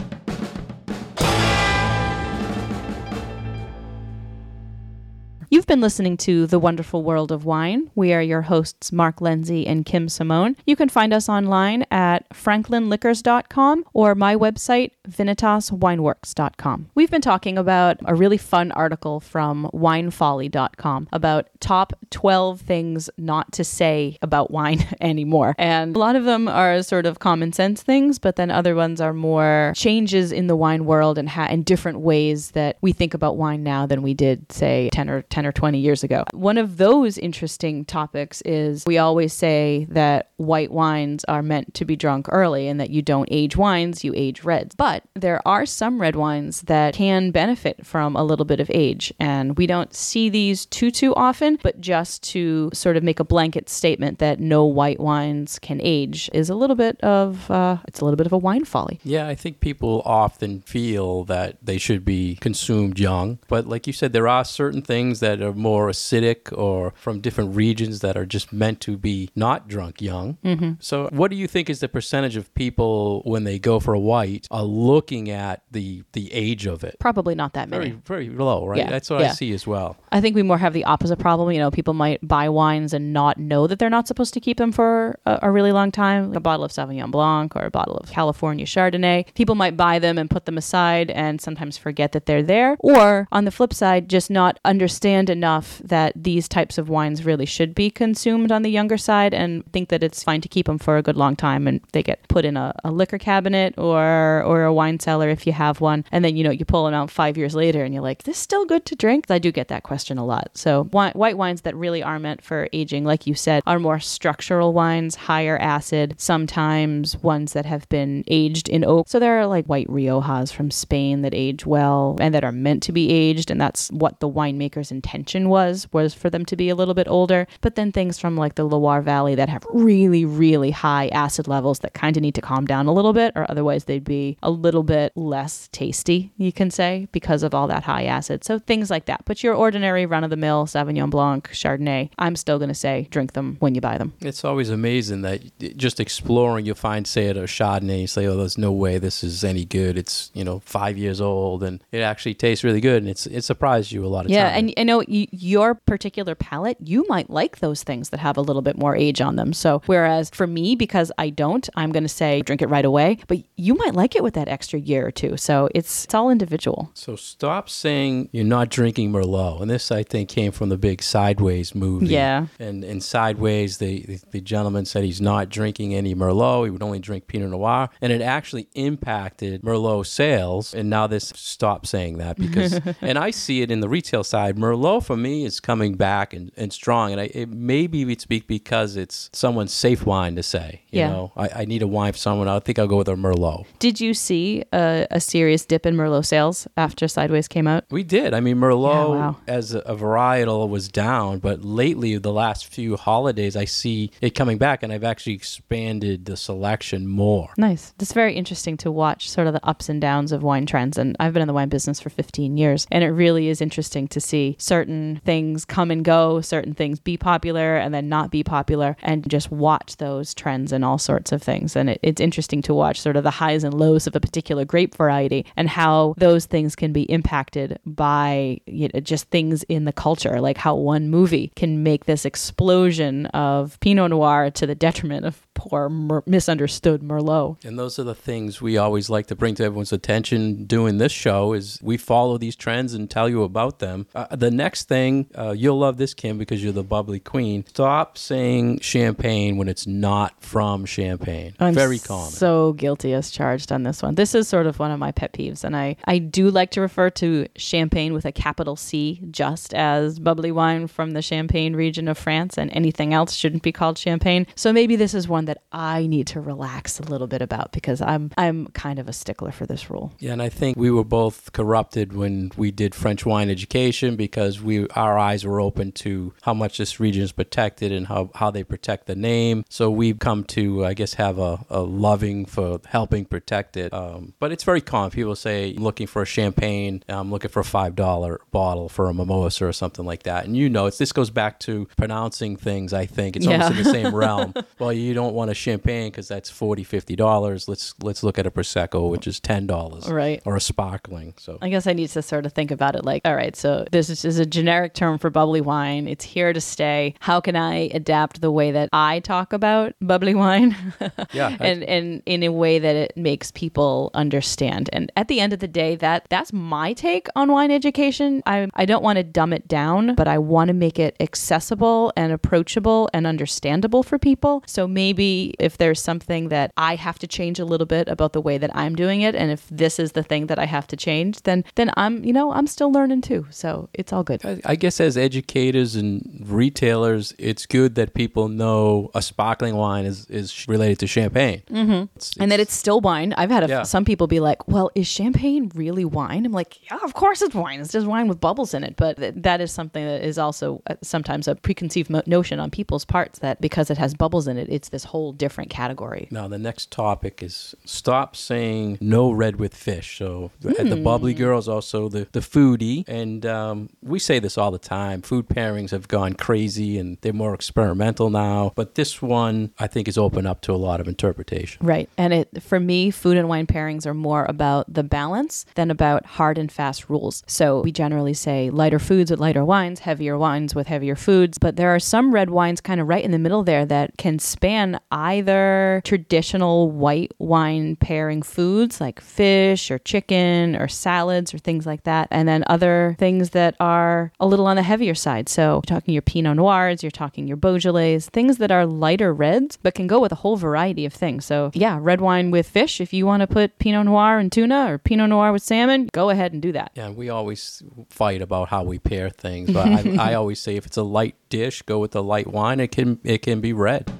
You've 5.55 5.65
been 5.65 5.79
listening 5.79 6.17
to 6.17 6.47
The 6.47 6.59
Wonderful 6.59 7.01
World 7.01 7.31
of 7.31 7.45
Wine. 7.45 7.89
We 7.95 8.11
are 8.11 8.21
your 8.21 8.41
hosts, 8.41 8.91
Mark 8.91 9.21
Lindsay 9.21 9.65
and 9.65 9.85
Kim 9.85 10.09
Simone. 10.09 10.57
You 10.65 10.75
can 10.75 10.89
find 10.89 11.13
us 11.13 11.29
online 11.29 11.85
at 11.91 12.27
franklinliquors.com 12.31 13.85
or 13.93 14.15
my 14.15 14.35
website, 14.35 14.91
vinitaswineworks.com. 15.09 16.89
We've 16.93 17.09
been 17.09 17.21
talking 17.21 17.57
about 17.57 17.99
a 18.03 18.13
really 18.13 18.35
fun 18.37 18.73
article 18.73 19.21
from 19.21 19.69
winefolly.com 19.73 21.07
about 21.13 21.47
top 21.61 21.93
12 22.09 22.59
things 22.59 23.09
not 23.17 23.53
to 23.53 23.63
say 23.63 24.17
about 24.21 24.51
wine 24.51 24.85
anymore. 24.99 25.55
And 25.57 25.95
a 25.95 25.99
lot 25.99 26.17
of 26.17 26.25
them 26.25 26.49
are 26.49 26.83
sort 26.83 27.05
of 27.05 27.19
common 27.19 27.53
sense 27.53 27.81
things, 27.81 28.19
but 28.19 28.35
then 28.35 28.51
other 28.51 28.75
ones 28.75 28.99
are 28.99 29.13
more 29.13 29.71
changes 29.73 30.33
in 30.33 30.47
the 30.47 30.55
wine 30.57 30.83
world 30.83 31.17
and, 31.17 31.29
ha- 31.29 31.47
and 31.49 31.63
different 31.63 32.01
ways 32.01 32.51
that 32.51 32.77
we 32.81 32.91
think 32.91 33.13
about 33.13 33.37
wine 33.37 33.63
now 33.63 33.85
than 33.85 34.01
we 34.01 34.13
did, 34.13 34.51
say, 34.51 34.89
10 34.91 35.09
or 35.09 35.21
10 35.21 35.44
or 35.45 35.51
20 35.51 35.79
years 35.79 36.03
ago. 36.03 36.23
One 36.33 36.57
of 36.57 36.77
those 36.77 37.17
interesting 37.17 37.85
topics 37.85 38.41
is 38.41 38.83
we 38.85 38.97
always 38.97 39.33
say 39.33 39.87
that 39.89 40.31
white 40.37 40.71
wines 40.71 41.23
are 41.25 41.41
meant 41.41 41.73
to 41.75 41.85
be 41.85 41.95
drunk 41.95 42.27
early 42.29 42.67
and 42.67 42.79
that 42.79 42.89
you 42.89 43.01
don't 43.01 43.29
age 43.31 43.55
wines, 43.55 44.03
you 44.03 44.13
age 44.15 44.43
reds. 44.43 44.75
But 44.75 45.03
there 45.13 45.45
are 45.47 45.65
some 45.65 46.01
red 46.01 46.15
wines 46.15 46.61
that 46.63 46.93
can 46.93 47.31
benefit 47.31 47.85
from 47.85 48.15
a 48.15 48.23
little 48.23 48.45
bit 48.45 48.59
of 48.59 48.69
age. 48.73 49.13
And 49.19 49.57
we 49.57 49.67
don't 49.67 49.93
see 49.93 50.29
these 50.29 50.65
too, 50.65 50.91
too 50.91 51.13
often, 51.15 51.59
but 51.61 51.79
just 51.79 52.23
to 52.31 52.69
sort 52.73 52.97
of 52.97 53.03
make 53.03 53.19
a 53.19 53.23
blanket 53.23 53.69
statement 53.69 54.19
that 54.19 54.39
no 54.39 54.65
white 54.65 54.99
wines 54.99 55.59
can 55.59 55.79
age 55.81 56.29
is 56.33 56.49
a 56.49 56.55
little 56.55 56.75
bit 56.75 56.99
of, 57.01 57.49
uh, 57.49 57.77
it's 57.87 57.99
a 57.99 58.05
little 58.05 58.17
bit 58.17 58.25
of 58.25 58.33
a 58.33 58.37
wine 58.37 58.65
folly. 58.65 58.99
Yeah, 59.03 59.27
I 59.27 59.35
think 59.35 59.59
people 59.59 60.01
often 60.05 60.61
feel 60.61 61.23
that 61.25 61.57
they 61.61 61.77
should 61.77 62.03
be 62.03 62.35
consumed 62.41 62.99
young. 62.99 63.39
But 63.47 63.67
like 63.67 63.87
you 63.87 63.93
said, 63.93 64.13
there 64.13 64.27
are 64.27 64.43
certain 64.43 64.81
things 64.81 65.19
that 65.25 65.41
are 65.41 65.53
more 65.53 65.89
acidic 65.89 66.55
or 66.55 66.93
from 66.95 67.19
different 67.19 67.55
regions 67.55 68.01
that 68.01 68.15
are 68.15 68.25
just 68.27 68.53
meant 68.53 68.79
to 68.81 68.95
be 68.95 69.29
not 69.35 69.67
drunk 69.67 70.01
young. 70.01 70.37
Mm-hmm. 70.43 70.73
So, 70.79 71.09
what 71.11 71.31
do 71.31 71.37
you 71.37 71.47
think 71.47 71.67
is 71.69 71.79
the 71.79 71.89
percentage 71.89 72.35
of 72.35 72.53
people 72.53 73.21
when 73.25 73.43
they 73.43 73.57
go 73.57 73.79
for 73.79 73.95
a 73.95 73.99
white 73.99 74.47
are 74.51 74.63
looking 74.63 75.29
at 75.31 75.63
the 75.71 76.03
the 76.13 76.31
age 76.31 76.67
of 76.67 76.83
it? 76.83 76.97
Probably 76.99 77.33
not 77.33 77.53
that 77.53 77.69
many. 77.69 77.91
Very, 78.03 78.27
very 78.27 78.29
low, 78.29 78.67
right? 78.67 78.77
Yeah, 78.77 78.89
That's 78.89 79.09
what 79.09 79.21
yeah. 79.21 79.31
I 79.31 79.33
see 79.33 79.51
as 79.53 79.65
well. 79.65 79.97
I 80.11 80.21
think 80.21 80.35
we 80.35 80.43
more 80.43 80.59
have 80.59 80.73
the 80.73 80.85
opposite 80.85 81.17
problem. 81.17 81.51
You 81.51 81.59
know, 81.59 81.71
people 81.71 81.95
might 81.95 82.25
buy 82.25 82.49
wines 82.49 82.93
and 82.93 83.11
not 83.11 83.39
know 83.39 83.65
that 83.67 83.79
they're 83.79 83.89
not 83.89 84.07
supposed 84.07 84.33
to 84.35 84.39
keep 84.39 84.57
them 84.57 84.71
for 84.71 85.19
a, 85.25 85.39
a 85.43 85.51
really 85.51 85.71
long 85.71 85.91
time. 85.91 86.27
Like 86.29 86.37
a 86.37 86.41
bottle 86.41 86.65
of 86.65 86.71
Sauvignon 86.71 87.09
Blanc 87.09 87.55
or 87.55 87.65
a 87.65 87.71
bottle 87.71 87.97
of 87.97 88.11
California 88.11 88.65
Chardonnay. 88.65 89.33
People 89.33 89.55
might 89.55 89.75
buy 89.75 89.97
them 89.97 90.17
and 90.17 90.29
put 90.29 90.45
them 90.45 90.57
aside 90.57 91.09
and 91.11 91.41
sometimes 91.41 91.77
forget 91.77 92.11
that 92.11 92.27
they're 92.27 92.43
there. 92.43 92.77
Or 92.79 93.27
on 93.31 93.45
the 93.45 93.51
flip 93.51 93.73
side, 93.73 94.09
just 94.09 94.29
not 94.29 94.59
understand 94.63 95.14
enough 95.23 95.79
that 95.83 96.13
these 96.15 96.47
types 96.47 96.77
of 96.77 96.89
wines 96.89 97.25
really 97.25 97.45
should 97.45 97.73
be 97.73 97.89
consumed 97.89 98.51
on 98.51 98.61
the 98.61 98.69
younger 98.69 98.97
side 98.97 99.33
and 99.33 99.63
think 99.71 99.89
that 99.89 100.03
it's 100.03 100.23
fine 100.23 100.41
to 100.41 100.47
keep 100.47 100.65
them 100.65 100.77
for 100.77 100.97
a 100.97 101.01
good 101.01 101.15
long 101.15 101.35
time 101.35 101.67
and 101.67 101.81
they 101.91 102.03
get 102.03 102.27
put 102.27 102.45
in 102.45 102.57
a, 102.57 102.73
a 102.83 102.91
liquor 102.91 103.17
cabinet 103.17 103.73
or 103.77 104.43
or 104.43 104.63
a 104.63 104.73
wine 104.73 104.99
cellar 104.99 105.29
if 105.29 105.47
you 105.47 105.53
have 105.53 105.81
one. 105.81 106.03
And 106.11 106.23
then, 106.23 106.35
you 106.35 106.43
know, 106.43 106.51
you 106.51 106.65
pull 106.65 106.85
them 106.85 106.93
out 106.93 107.09
five 107.09 107.37
years 107.37 107.55
later 107.55 107.83
and 107.83 107.93
you're 107.93 108.03
like, 108.03 108.23
this 108.23 108.37
is 108.37 108.41
still 108.41 108.65
good 108.65 108.85
to 108.85 108.95
drink? 108.95 109.25
I 109.29 109.39
do 109.39 109.51
get 109.51 109.67
that 109.69 109.83
question 109.83 110.17
a 110.17 110.25
lot. 110.25 110.51
So 110.53 110.85
wi- 110.85 111.11
white 111.13 111.37
wines 111.37 111.61
that 111.61 111.75
really 111.75 112.03
are 112.03 112.19
meant 112.19 112.43
for 112.43 112.67
aging, 112.73 113.05
like 113.05 113.27
you 113.27 113.33
said, 113.33 113.63
are 113.65 113.79
more 113.79 113.99
structural 113.99 114.73
wines, 114.73 115.15
higher 115.15 115.57
acid, 115.57 116.15
sometimes 116.17 117.17
ones 117.17 117.53
that 117.53 117.65
have 117.65 117.87
been 117.89 118.23
aged 118.27 118.69
in 118.69 118.83
oak. 118.83 119.07
So 119.07 119.19
there 119.19 119.39
are 119.39 119.47
like 119.47 119.65
white 119.65 119.87
Riojas 119.87 120.51
from 120.51 120.71
Spain 120.71 121.21
that 121.21 121.33
age 121.33 121.65
well 121.65 122.17
and 122.19 122.33
that 122.33 122.43
are 122.43 122.51
meant 122.51 122.83
to 122.83 122.91
be 122.91 123.11
aged. 123.11 123.49
And 123.49 123.59
that's 123.59 123.89
what 123.91 124.19
the 124.19 124.29
winemaker's 124.29 124.91
intention 125.05 125.49
was, 125.49 125.87
was 125.93 126.15
for 126.15 126.31
them 126.31 126.43
to 126.45 126.55
be 126.55 126.67
a 126.69 126.75
little 126.75 126.95
bit 126.95 127.07
older. 127.07 127.45
But 127.61 127.75
then 127.75 127.91
things 127.91 128.17
from 128.17 128.35
like 128.35 128.55
the 128.55 128.63
Loire 128.63 129.01
Valley 129.01 129.35
that 129.35 129.49
have 129.49 129.65
really, 129.69 130.25
really 130.25 130.71
high 130.71 131.09
acid 131.09 131.47
levels 131.47 131.79
that 131.79 131.93
kind 131.93 132.17
of 132.17 132.21
need 132.21 132.33
to 132.35 132.41
calm 132.41 132.65
down 132.65 132.87
a 132.87 132.93
little 132.93 133.13
bit, 133.13 133.31
or 133.35 133.45
otherwise 133.49 133.85
they'd 133.85 134.03
be 134.03 134.37
a 134.41 134.49
little 134.49 134.81
bit 134.81 135.11
less 135.15 135.69
tasty, 135.71 136.31
you 136.37 136.51
can 136.51 136.71
say, 136.71 137.07
because 137.11 137.43
of 137.43 137.53
all 137.53 137.67
that 137.67 137.83
high 137.83 138.05
acid. 138.05 138.43
So 138.43 138.57
things 138.57 138.89
like 138.89 139.05
that. 139.05 139.21
But 139.25 139.43
your 139.43 139.53
ordinary 139.53 140.07
run 140.07 140.23
of 140.23 140.31
the 140.31 140.37
mill 140.37 140.65
Sauvignon 140.65 141.11
Blanc, 141.11 141.49
Chardonnay, 141.49 142.09
I'm 142.17 142.35
still 142.35 142.57
going 142.57 142.69
to 142.69 142.75
say 142.75 143.07
drink 143.11 143.33
them 143.33 143.57
when 143.59 143.75
you 143.75 143.81
buy 143.81 143.99
them. 143.99 144.13
It's 144.21 144.43
always 144.43 144.71
amazing 144.71 145.21
that 145.21 145.41
just 145.77 145.99
exploring, 145.99 146.65
you'll 146.65 146.75
find, 146.75 147.05
say, 147.05 147.27
at 147.27 147.37
a 147.37 147.41
Chardonnay, 147.41 148.01
you 148.01 148.07
say, 148.07 148.25
oh, 148.25 148.37
there's 148.37 148.57
no 148.57 148.71
way 148.71 148.97
this 148.97 149.23
is 149.23 149.43
any 149.43 149.65
good. 149.65 149.97
It's, 149.97 150.31
you 150.33 150.43
know, 150.43 150.61
five 150.65 150.97
years 150.97 151.21
old 151.21 151.61
and 151.61 151.83
it 151.91 151.99
actually 151.99 152.33
tastes 152.33 152.63
really 152.63 152.81
good. 152.81 153.03
And 153.03 153.09
it's 153.09 153.27
it 153.27 153.43
surprised 153.43 153.91
you 153.91 154.03
a 154.03 154.07
lot 154.07 154.25
of 154.25 154.31
times. 154.31 154.35
Yeah, 154.35 154.51
times. 154.51 154.73
and 154.77 154.91
I 154.91 154.94
know 154.95 155.03
y- 155.07 155.27
your 155.31 155.75
particular 155.75 156.35
palate, 156.35 156.77
you 156.79 157.05
might 157.07 157.29
like 157.29 157.59
those 157.59 157.83
things 157.83 158.09
that 158.09 158.19
have 158.19 158.37
a 158.37 158.41
little 158.41 158.61
bit 158.61 158.77
more 158.77 158.95
age 158.95 159.21
on 159.21 159.35
them. 159.35 159.53
So, 159.53 159.81
whereas 159.85 160.29
for 160.29 160.47
me, 160.47 160.75
because 160.75 161.11
I 161.17 161.29
don't, 161.29 161.67
I'm 161.75 161.91
going 161.91 162.03
to 162.03 162.09
say 162.09 162.41
drink 162.41 162.61
it 162.61 162.69
right 162.69 162.85
away, 162.85 163.19
but 163.27 163.39
you 163.55 163.75
might 163.75 163.93
like 163.93 164.15
it 164.15 164.23
with 164.23 164.33
that 164.35 164.47
extra 164.47 164.79
year 164.79 165.07
or 165.07 165.11
two. 165.11 165.37
So, 165.37 165.69
it's, 165.73 166.05
it's 166.05 166.13
all 166.13 166.29
individual. 166.29 166.91
So 166.93 167.15
stop 167.15 167.69
saying 167.69 168.29
you're 168.31 168.43
not 168.45 168.69
drinking 168.69 169.11
Merlot. 169.11 169.61
And 169.61 169.69
this, 169.69 169.91
I 169.91 170.03
think, 170.03 170.29
came 170.29 170.51
from 170.51 170.69
the 170.69 170.77
big 170.77 171.01
Sideways 171.01 171.75
movie. 171.75 172.07
Yeah. 172.07 172.47
And 172.59 172.83
in 172.83 173.01
Sideways, 173.01 173.77
the, 173.77 174.05
the, 174.05 174.19
the 174.31 174.41
gentleman 174.41 174.85
said 174.85 175.03
he's 175.03 175.21
not 175.21 175.49
drinking 175.49 175.93
any 175.93 176.15
Merlot. 176.15 176.65
He 176.65 176.71
would 176.71 176.83
only 176.83 176.99
drink 176.99 177.27
Pinot 177.27 177.49
Noir. 177.49 177.89
And 178.01 178.11
it 178.11 178.21
actually 178.21 178.67
impacted 178.75 179.61
Merlot 179.61 180.05
sales. 180.05 180.73
And 180.73 180.89
now 180.89 181.07
this 181.07 181.33
stop 181.35 181.85
saying 181.85 182.17
that 182.17 182.37
because, 182.37 182.79
and 183.01 183.17
I 183.17 183.31
see 183.31 183.61
it 183.61 183.71
in 183.71 183.79
the 183.79 183.89
retail 183.89 184.23
side. 184.23 184.57
Merlot 184.57 184.84
for 185.01 185.17
me 185.17 185.45
is 185.45 185.59
coming 185.59 185.95
back 185.95 186.33
and, 186.33 186.51
and 186.57 186.71
strong. 186.71 187.11
And 187.11 187.19
I, 187.21 187.25
it 187.33 187.49
maybe 187.49 188.01
it's 188.11 188.25
be- 188.25 188.39
because 188.41 188.95
it's 188.95 189.29
someone's 189.33 189.73
safe 189.73 190.05
wine 190.05 190.35
to 190.35 190.43
say. 190.43 190.81
You 190.91 190.99
Yeah. 190.99 191.09
know, 191.09 191.31
I, 191.35 191.49
I 191.61 191.65
need 191.65 191.81
a 191.81 191.87
wine 191.87 192.13
for 192.13 192.17
someone. 192.19 192.47
I 192.47 192.59
think 192.59 192.77
I'll 192.79 192.87
go 192.87 192.97
with 192.97 193.07
a 193.09 193.15
Merlot. 193.15 193.65
Did 193.79 193.99
you 193.99 194.13
see 194.13 194.63
a, 194.71 195.07
a 195.11 195.19
serious 195.19 195.65
dip 195.65 195.85
in 195.85 195.95
Merlot 195.95 196.25
sales 196.25 196.67
after 196.77 197.07
Sideways 197.07 197.47
came 197.47 197.67
out? 197.67 197.83
We 197.89 198.03
did. 198.03 198.33
I 198.33 198.39
mean, 198.39 198.57
Merlot 198.57 199.09
Yeah, 199.09 199.15
wow. 199.19 199.37
as 199.47 199.73
a, 199.73 199.79
a 199.79 199.95
varietal 199.95 200.69
was 200.69 200.87
down, 200.87 201.39
but 201.39 201.63
lately, 201.63 202.17
the 202.17 202.31
last 202.33 202.67
few 202.67 202.95
holidays, 202.97 203.55
I 203.55 203.65
see 203.65 204.11
it 204.21 204.31
coming 204.35 204.57
back, 204.57 204.83
and 204.83 204.91
I've 204.93 205.03
actually 205.03 205.33
expanded 205.33 206.25
the 206.25 206.37
selection 206.37 207.07
more. 207.07 207.49
Nice. 207.57 207.93
It's 207.99 208.13
very 208.13 208.35
interesting 208.35 208.77
to 208.77 208.91
watch 208.91 209.29
sort 209.29 209.47
of 209.47 209.53
the 209.53 209.65
ups 209.65 209.89
and 209.89 209.99
downs 209.99 210.31
of 210.31 210.43
wine 210.43 210.65
trends. 210.65 210.97
And 210.97 211.15
I've 211.19 211.33
been 211.33 211.41
in 211.41 211.47
the 211.47 211.53
wine 211.53 211.69
business 211.69 211.99
for 211.99 212.09
15 212.09 212.57
years. 212.57 212.85
And 212.91 213.03
it 213.03 213.09
really 213.09 213.47
is 213.49 213.61
interesting 213.61 214.07
to 214.09 214.19
see 214.21 214.55
certain 214.75 215.21
things 215.23 215.63
come 215.63 215.89
and 215.89 216.03
go, 216.03 216.41
certain 216.41 216.73
things 216.73 216.99
be 216.99 217.15
popular 217.15 217.77
and 217.77 217.93
then 217.93 218.09
not 218.09 218.29
be 218.29 218.43
popular, 218.43 218.97
and 219.01 219.29
just 219.29 219.49
watch 219.49 219.95
those 219.97 220.33
trends 220.33 220.73
and 220.73 220.83
all 220.83 220.97
sorts 220.97 221.31
of 221.31 221.41
things. 221.41 221.77
And 221.77 221.91
it, 221.91 221.99
it's 222.03 222.19
interesting 222.19 222.61
to 222.63 222.73
watch 222.73 222.99
sort 222.99 223.15
of 223.15 223.23
the 223.23 223.31
highs 223.31 223.63
and 223.63 223.73
lows 223.73 224.05
of 224.05 224.17
a 224.17 224.19
particular 224.19 224.65
grape 224.65 224.93
variety 224.95 225.45
and 225.55 225.69
how 225.69 226.13
those 226.17 226.45
things 226.45 226.75
can 226.75 226.91
be 226.91 227.03
impacted 227.03 227.79
by 227.85 228.59
you 228.65 228.89
know, 228.93 228.99
just 228.99 229.29
things 229.29 229.63
in 229.63 229.85
the 229.85 229.93
culture, 229.93 230.41
like 230.41 230.57
how 230.57 230.75
one 230.75 231.09
movie 231.09 231.53
can 231.55 231.81
make 231.81 232.03
this 232.03 232.25
explosion 232.25 233.27
of 233.27 233.79
Pinot 233.79 234.09
Noir 234.09 234.51
to 234.51 234.67
the 234.67 234.75
detriment 234.75 235.25
of 235.25 235.44
poor, 235.55 235.89
mer- 235.89 236.23
misunderstood 236.27 237.01
Merlot. 237.01 237.65
And 237.65 237.79
those 237.79 237.97
are 237.97 238.03
the 238.03 238.13
things 238.13 238.61
we 238.61 238.77
always 238.77 239.09
like 239.09 239.25
to 239.27 239.35
bring 239.35 239.55
to 239.55 239.63
everyone's 239.63 239.91
attention 239.91 240.65
doing 240.65 240.99
this 240.99 241.11
show 241.11 241.53
is 241.53 241.79
we 241.81 241.97
follow 241.97 242.37
these 242.37 242.55
trends 242.55 242.93
and 242.93 243.09
tell 243.09 243.27
you 243.27 243.41
about 243.41 243.79
them. 243.79 244.05
Uh, 244.13 244.35
the 244.35 244.51
next 244.51 244.87
thing, 244.87 245.27
uh, 245.35 245.51
you'll 245.57 245.79
love 245.79 245.97
this, 245.97 246.13
Kim, 246.13 246.37
because 246.37 246.63
you're 246.63 246.73
the 246.73 246.83
bubbly 246.83 247.19
queen. 247.19 247.65
Stop 247.67 248.17
saying 248.17 248.79
champagne 248.79 249.57
when 249.57 249.67
it's 249.67 249.87
not 249.87 250.41
from 250.43 250.85
Champagne. 250.85 251.55
I'm 251.59 251.73
Very 251.73 251.99
common. 251.99 252.31
So 252.31 252.73
guilty 252.73 253.13
as 253.13 253.31
charged 253.31 253.71
on 253.71 253.83
this 253.83 254.03
one. 254.03 254.15
This 254.15 254.35
is 254.35 254.47
sort 254.47 254.67
of 254.67 254.77
one 254.77 254.91
of 254.91 254.99
my 254.99 255.11
pet 255.11 255.33
peeves, 255.33 255.63
and 255.63 255.75
I 255.75 255.95
I 256.05 256.19
do 256.19 256.49
like 256.49 256.71
to 256.71 256.81
refer 256.81 257.09
to 257.11 257.47
champagne 257.55 258.13
with 258.13 258.25
a 258.25 258.31
capital 258.31 258.75
C, 258.75 259.21
just 259.31 259.73
as 259.73 260.19
bubbly 260.19 260.51
wine 260.51 260.87
from 260.87 261.11
the 261.11 261.21
Champagne 261.21 261.75
region 261.75 262.07
of 262.07 262.17
France, 262.17 262.57
and 262.57 262.69
anything 262.71 263.13
else 263.13 263.33
shouldn't 263.33 263.63
be 263.63 263.71
called 263.71 263.97
champagne. 263.97 264.45
So 264.55 264.73
maybe 264.73 264.95
this 264.95 265.13
is 265.13 265.27
one 265.27 265.44
that 265.45 265.63
I 265.71 266.07
need 266.07 266.27
to 266.27 266.41
relax 266.41 266.99
a 266.99 267.03
little 267.03 267.27
bit 267.27 267.41
about 267.41 267.71
because 267.71 268.01
I'm 268.01 268.31
I'm 268.37 268.67
kind 268.67 268.99
of 268.99 269.07
a 269.07 269.13
stickler 269.13 269.51
for 269.51 269.65
this 269.65 269.89
rule. 269.89 270.13
Yeah, 270.19 270.33
and 270.33 270.41
I 270.41 270.49
think 270.49 270.77
we 270.77 270.91
were 270.91 271.03
both 271.03 271.53
corrupted 271.53 272.13
when 272.13 272.51
we 272.57 272.71
did 272.71 272.95
French 272.95 273.25
wine 273.25 273.49
education 273.49 274.15
because 274.15 274.61
we 274.61 274.87
our 274.89 275.17
eyes 275.17 275.45
were 275.45 275.61
open 275.61 275.91
to 275.91 276.33
how 276.41 276.53
much 276.53 276.77
this 276.77 276.99
region 276.99 277.23
is 277.23 277.31
protected 277.31 277.91
and 277.91 278.07
how, 278.07 278.31
how 278.35 278.51
they 278.51 278.63
protect 278.63 279.07
the 279.07 279.15
name. 279.15 279.65
So 279.69 279.91
we've 279.91 280.19
come 280.19 280.43
to, 280.45 280.85
I 280.85 280.93
guess, 280.93 281.15
have 281.15 281.39
a, 281.39 281.65
a 281.69 281.81
loving 281.81 282.45
for 282.45 282.81
helping 282.85 283.25
protect 283.25 283.77
it. 283.77 283.93
Um, 283.93 284.33
but 284.39 284.51
it's 284.51 284.63
very 284.63 284.81
common. 284.81 285.11
People 285.11 285.35
say, 285.35 285.73
looking 285.73 286.07
for 286.07 286.21
a 286.21 286.25
champagne, 286.25 287.03
I'm 287.07 287.31
looking 287.31 287.49
for 287.49 287.59
a 287.59 287.63
$5 287.63 288.37
bottle 288.51 288.89
for 288.89 289.09
a 289.09 289.13
mimosa 289.13 289.65
or 289.65 289.73
something 289.73 290.05
like 290.05 290.23
that. 290.23 290.45
And 290.45 290.55
you 290.57 290.69
know, 290.69 290.85
it's, 290.85 290.97
this 290.97 291.11
goes 291.11 291.29
back 291.29 291.59
to 291.61 291.87
pronouncing 291.97 292.55
things, 292.55 292.93
I 292.93 293.05
think. 293.05 293.35
It's 293.35 293.47
almost 293.47 293.71
in 293.71 293.77
the 293.77 293.91
same 293.91 294.15
realm. 294.15 294.53
well, 294.79 294.93
you 294.93 295.13
don't 295.13 295.33
want 295.35 295.51
a 295.51 295.53
champagne 295.53 296.09
because 296.11 296.27
that's 296.27 296.49
$40, 296.51 296.79
$50. 296.87 297.67
Let's, 297.67 297.93
let's 298.01 298.23
look 298.23 298.39
at 298.39 298.45
a 298.47 298.51
Prosecco, 298.51 299.09
which 299.09 299.27
is 299.27 299.39
$10 299.39 300.09
Right. 300.09 300.41
or 300.45 300.55
a 300.55 300.61
sparkling. 300.61 301.33
So 301.37 301.57
I 301.61 301.69
guess 301.69 301.87
I 301.87 301.93
need 301.93 302.09
to 302.09 302.21
sort 302.21 302.45
of 302.45 302.53
think 302.53 302.71
about 302.71 302.95
it 302.95 303.03
like, 303.05 303.21
all 303.25 303.35
right, 303.35 303.55
so 303.55 303.85
this 303.91 304.09
is, 304.09 304.35
a 304.39 304.45
generic 304.45 304.93
term 304.93 305.17
for 305.17 305.29
bubbly 305.29 305.61
wine. 305.61 306.07
It's 306.07 306.25
here 306.25 306.51
to 306.53 306.59
stay. 306.61 307.13
How 307.19 307.39
can 307.39 307.55
I 307.55 307.89
adapt 307.93 308.41
the 308.41 308.51
way 308.51 308.71
that 308.71 308.89
I 308.91 309.19
talk 309.19 309.53
about 309.53 309.93
bubbly 310.01 310.35
wine? 310.35 310.75
yeah, 311.31 311.55
and 311.59 311.83
and 311.83 312.21
in 312.25 312.43
a 312.43 312.49
way 312.49 312.79
that 312.79 312.95
it 312.95 313.15
makes 313.15 313.51
people 313.51 314.11
understand. 314.13 314.89
And 314.91 315.11
at 315.15 315.27
the 315.29 315.39
end 315.39 315.53
of 315.53 315.59
the 315.59 315.67
day, 315.69 315.95
that 315.97 316.25
that's 316.29 316.51
my 316.51 316.93
take 316.93 317.27
on 317.35 317.51
wine 317.51 317.71
education. 317.71 318.43
I 318.45 318.67
I 318.73 318.85
don't 318.85 319.03
want 319.03 319.17
to 319.17 319.23
dumb 319.23 319.53
it 319.53 319.67
down, 319.69 320.15
but 320.15 320.27
I 320.27 320.37
want 320.37 320.67
to 320.67 320.73
make 320.73 320.99
it 320.99 321.15
accessible 321.19 322.11
and 322.17 322.33
approachable 322.33 323.09
and 323.13 323.25
understandable 323.25 324.03
for 324.03 324.17
people. 324.19 324.63
So 324.67 324.87
maybe 324.87 325.24
if 325.59 325.77
there's 325.77 326.01
something 326.09 326.43
that 326.49 326.67
I 326.91 326.93
have 326.95 327.17
to 327.23 327.27
change 327.37 327.57
a 327.59 327.65
little 327.71 327.89
bit 327.95 328.05
about 328.15 328.31
the 328.33 328.41
way 328.47 328.57
that 328.63 328.71
I'm 328.83 328.95
doing 328.95 329.19
it, 329.27 329.33
and 329.35 329.47
if 329.57 329.61
this 329.69 329.99
is 329.99 330.09
the 330.13 330.23
thing 330.31 330.47
that 330.47 330.59
I 330.59 330.65
have 330.75 330.87
to 330.87 330.97
change, 331.07 331.33
then 331.47 331.63
then 331.79 331.89
I'm 331.97 332.23
you 332.27 332.33
know 332.37 332.47
I'm 332.57 332.67
still 332.67 332.91
learning 332.97 333.21
too. 333.21 333.41
So 333.49 333.67
it's 333.93 334.11
all 334.13 334.23
good. 334.23 334.41
I- 334.45 334.61
I 334.73 334.75
guess 334.83 334.99
as 334.99 335.15
educators 335.17 335.95
and 335.95 336.11
retailers, 336.59 337.33
it's 337.37 337.65
good 337.65 337.95
that 337.95 338.13
people 338.13 338.47
know 338.47 339.11
a 339.13 339.21
sparkling 339.21 339.75
wine 339.75 340.05
is, 340.05 340.25
is 340.29 340.67
related 340.67 340.99
to 340.99 341.07
champagne. 341.07 341.61
Mm-hmm. 341.71 342.41
and 342.41 342.51
that 342.51 342.59
it's 342.59 342.73
still 342.73 342.99
wine. 343.01 343.33
I've 343.37 343.51
had 343.51 343.63
a, 343.63 343.67
Yeah. 343.67 343.83
some 343.83 344.05
people 344.05 344.27
be 344.27 344.39
like, 344.49 344.67
"Well, 344.67 344.89
is 344.95 345.07
champagne 345.07 345.71
really 345.75 346.05
wine?" 346.05 346.45
I'm 346.45 346.51
like, 346.61 346.71
"Yeah, 346.89 346.99
of 347.03 347.13
course 347.13 347.41
it's 347.45 347.55
wine. 347.55 347.79
It's 347.81 347.91
just 347.91 348.07
wine 348.07 348.27
with 348.27 348.39
bubbles 348.39 348.73
in 348.73 348.83
it." 348.83 348.95
But 349.03 349.17
th- 349.17 349.33
that 349.37 349.59
is 349.61 349.71
something 349.71 350.03
that 350.05 350.21
is 350.31 350.37
also 350.37 350.81
uh, 350.89 350.95
sometimes 351.01 351.47
a 351.47 351.55
preconceived 351.55 352.09
mo- 352.09 352.23
notion 352.37 352.59
on 352.59 352.69
people's 352.71 353.05
parts 353.05 353.39
that 353.39 353.61
because 353.61 353.89
it 353.93 353.97
has 353.97 354.13
bubbles 354.13 354.47
in 354.47 354.57
it, 354.57 354.67
it's 354.69 354.89
this 354.89 355.03
whole 355.05 355.14
different 355.33 355.69
category. 355.69 356.27
Now, 356.31 356.47
the 356.47 356.57
next 356.57 356.91
topic 356.91 357.41
is 357.43 357.75
stop 357.85 358.35
saying 358.35 358.97
no 359.01 359.31
red 359.31 359.55
with 359.57 359.73
fish. 359.75 360.17
So, 360.17 360.51
the- 360.61 360.85
the 360.85 360.97
bubbly 360.97 361.33
girl 361.33 361.57
is 361.57 361.67
also 361.67 362.09
the, 362.09 362.27
the 362.31 362.41
foodie. 362.41 363.03
And 363.07 363.45
um, 363.45 363.89
we 364.03 364.19
say 364.19 364.37
this 364.39 364.57
all 364.57 364.71
the 364.71 364.77
time 364.79 365.21
food 365.21 365.47
pairings 365.47 365.91
have 365.91 366.07
gone 366.07 366.33
crazy 366.33 366.97
and 366.99 367.17
they're 367.21 367.33
more 367.33 367.53
experimental 367.55 368.29
now. 368.29 368.71
But 368.75 368.95
this 368.95 369.21
one, 369.21 369.71
I 369.79 369.87
think, 369.87 370.07
is 370.07 370.17
open 370.17 370.45
up 370.45 370.61
to 370.61 370.71
a 370.73 370.77
lot 370.87 370.99
of 371.01 371.07
interpretation. 371.07 371.85
Right. 371.85 372.09
And 372.17 372.33
it 372.33 372.61
for 372.61 372.79
me, 372.79 373.09
food 373.11 373.37
and 373.37 373.49
wine 373.49 373.65
pairings 373.67 374.05
are 374.05 374.13
more 374.13 374.45
about 374.45 374.93
the 374.93 375.03
balance 375.03 375.65
than 375.75 375.89
about 375.91 376.25
hard 376.25 376.57
and 376.57 376.71
fast 376.71 377.09
rules. 377.09 377.43
So 377.47 377.81
we 377.81 377.91
generally 377.91 378.33
say 378.33 378.69
lighter 378.69 378.99
foods 378.99 379.31
with 379.31 379.39
lighter 379.39 379.65
wines, 379.65 379.99
heavier 380.01 380.37
wines 380.37 380.75
with 380.75 380.87
heavier 380.87 381.15
foods, 381.15 381.57
but 381.57 381.75
there 381.75 381.89
are 381.93 381.99
some 381.99 382.33
red 382.33 382.49
wines 382.49 382.81
kind 382.81 383.01
of 383.01 383.07
right 383.07 383.23
in 383.23 383.31
the 383.31 383.39
middle 383.39 383.63
there 383.63 383.85
that 383.85 384.17
can 384.17 384.37
span 384.39 384.99
either 385.11 386.01
traditional 386.03 386.91
white 386.91 387.31
wine 387.39 387.95
pairing 387.95 388.41
foods 388.41 388.99
like 388.99 389.19
fish 389.19 389.91
or 389.91 389.99
chicken 389.99 390.75
or 390.75 390.87
salads 390.87 391.53
or 391.53 391.57
things 391.57 391.85
like 391.85 392.03
that, 392.03 392.27
and 392.31 392.47
then 392.47 392.63
other 392.67 393.15
things 393.19 393.51
that 393.51 393.75
are 393.79 394.31
a 394.39 394.47
little 394.47 394.67
on 394.67 394.75
the 394.75 394.83
heavier 394.83 395.15
side. 395.15 395.49
So 395.49 395.75
you're 395.75 395.81
talking 395.83 396.13
your 396.13 396.21
Pinot 396.21 396.57
Noirs, 396.57 397.03
you're 397.03 397.11
talking 397.11 397.47
your 397.47 397.57
Beaujolais, 397.57 398.19
things 398.19 398.57
that 398.57 398.71
are 398.71 398.85
lighter 398.85 399.33
reds, 399.33 399.77
but 399.77 399.95
can 399.95 400.07
go 400.07 400.19
with 400.19 400.31
a 400.31 400.35
whole 400.35 400.57
variety 400.57 401.05
of 401.05 401.13
things. 401.13 401.45
So 401.45 401.71
yeah, 401.73 401.97
red 402.01 402.21
wine 402.21 402.51
with 402.51 402.67
fish. 402.67 402.99
If 402.99 403.13
you 403.13 403.25
want 403.25 403.41
to 403.41 403.47
put 403.47 403.77
Pinot 403.79 404.05
Noir 404.05 404.39
and 404.39 404.51
tuna 404.51 404.91
or 404.91 404.97
Pinot 404.97 405.29
Noir 405.29 405.51
with 405.51 405.63
salmon, 405.63 406.09
go 406.13 406.29
ahead 406.29 406.53
and 406.53 406.61
do 406.61 406.71
that. 406.73 406.91
Yeah, 406.95 407.09
we 407.09 407.29
always 407.29 407.83
fight 408.09 408.41
about 408.41 408.69
how 408.69 408.83
we 408.83 408.99
pair 408.99 409.29
things, 409.29 409.71
but 409.71 409.87
I, 409.87 410.31
I 410.31 410.33
always 410.35 410.59
say 410.59 410.75
if 410.75 410.85
it's 410.85 410.97
a 410.97 411.03
light 411.03 411.35
dish, 411.49 411.81
go 411.83 411.99
with 411.99 412.11
the 412.11 412.23
light 412.23 412.47
wine. 412.47 412.79
It 412.79 412.91
can 412.91 413.19
it 413.23 413.41
can 413.41 413.61
be 413.61 413.73
red. 413.73 414.11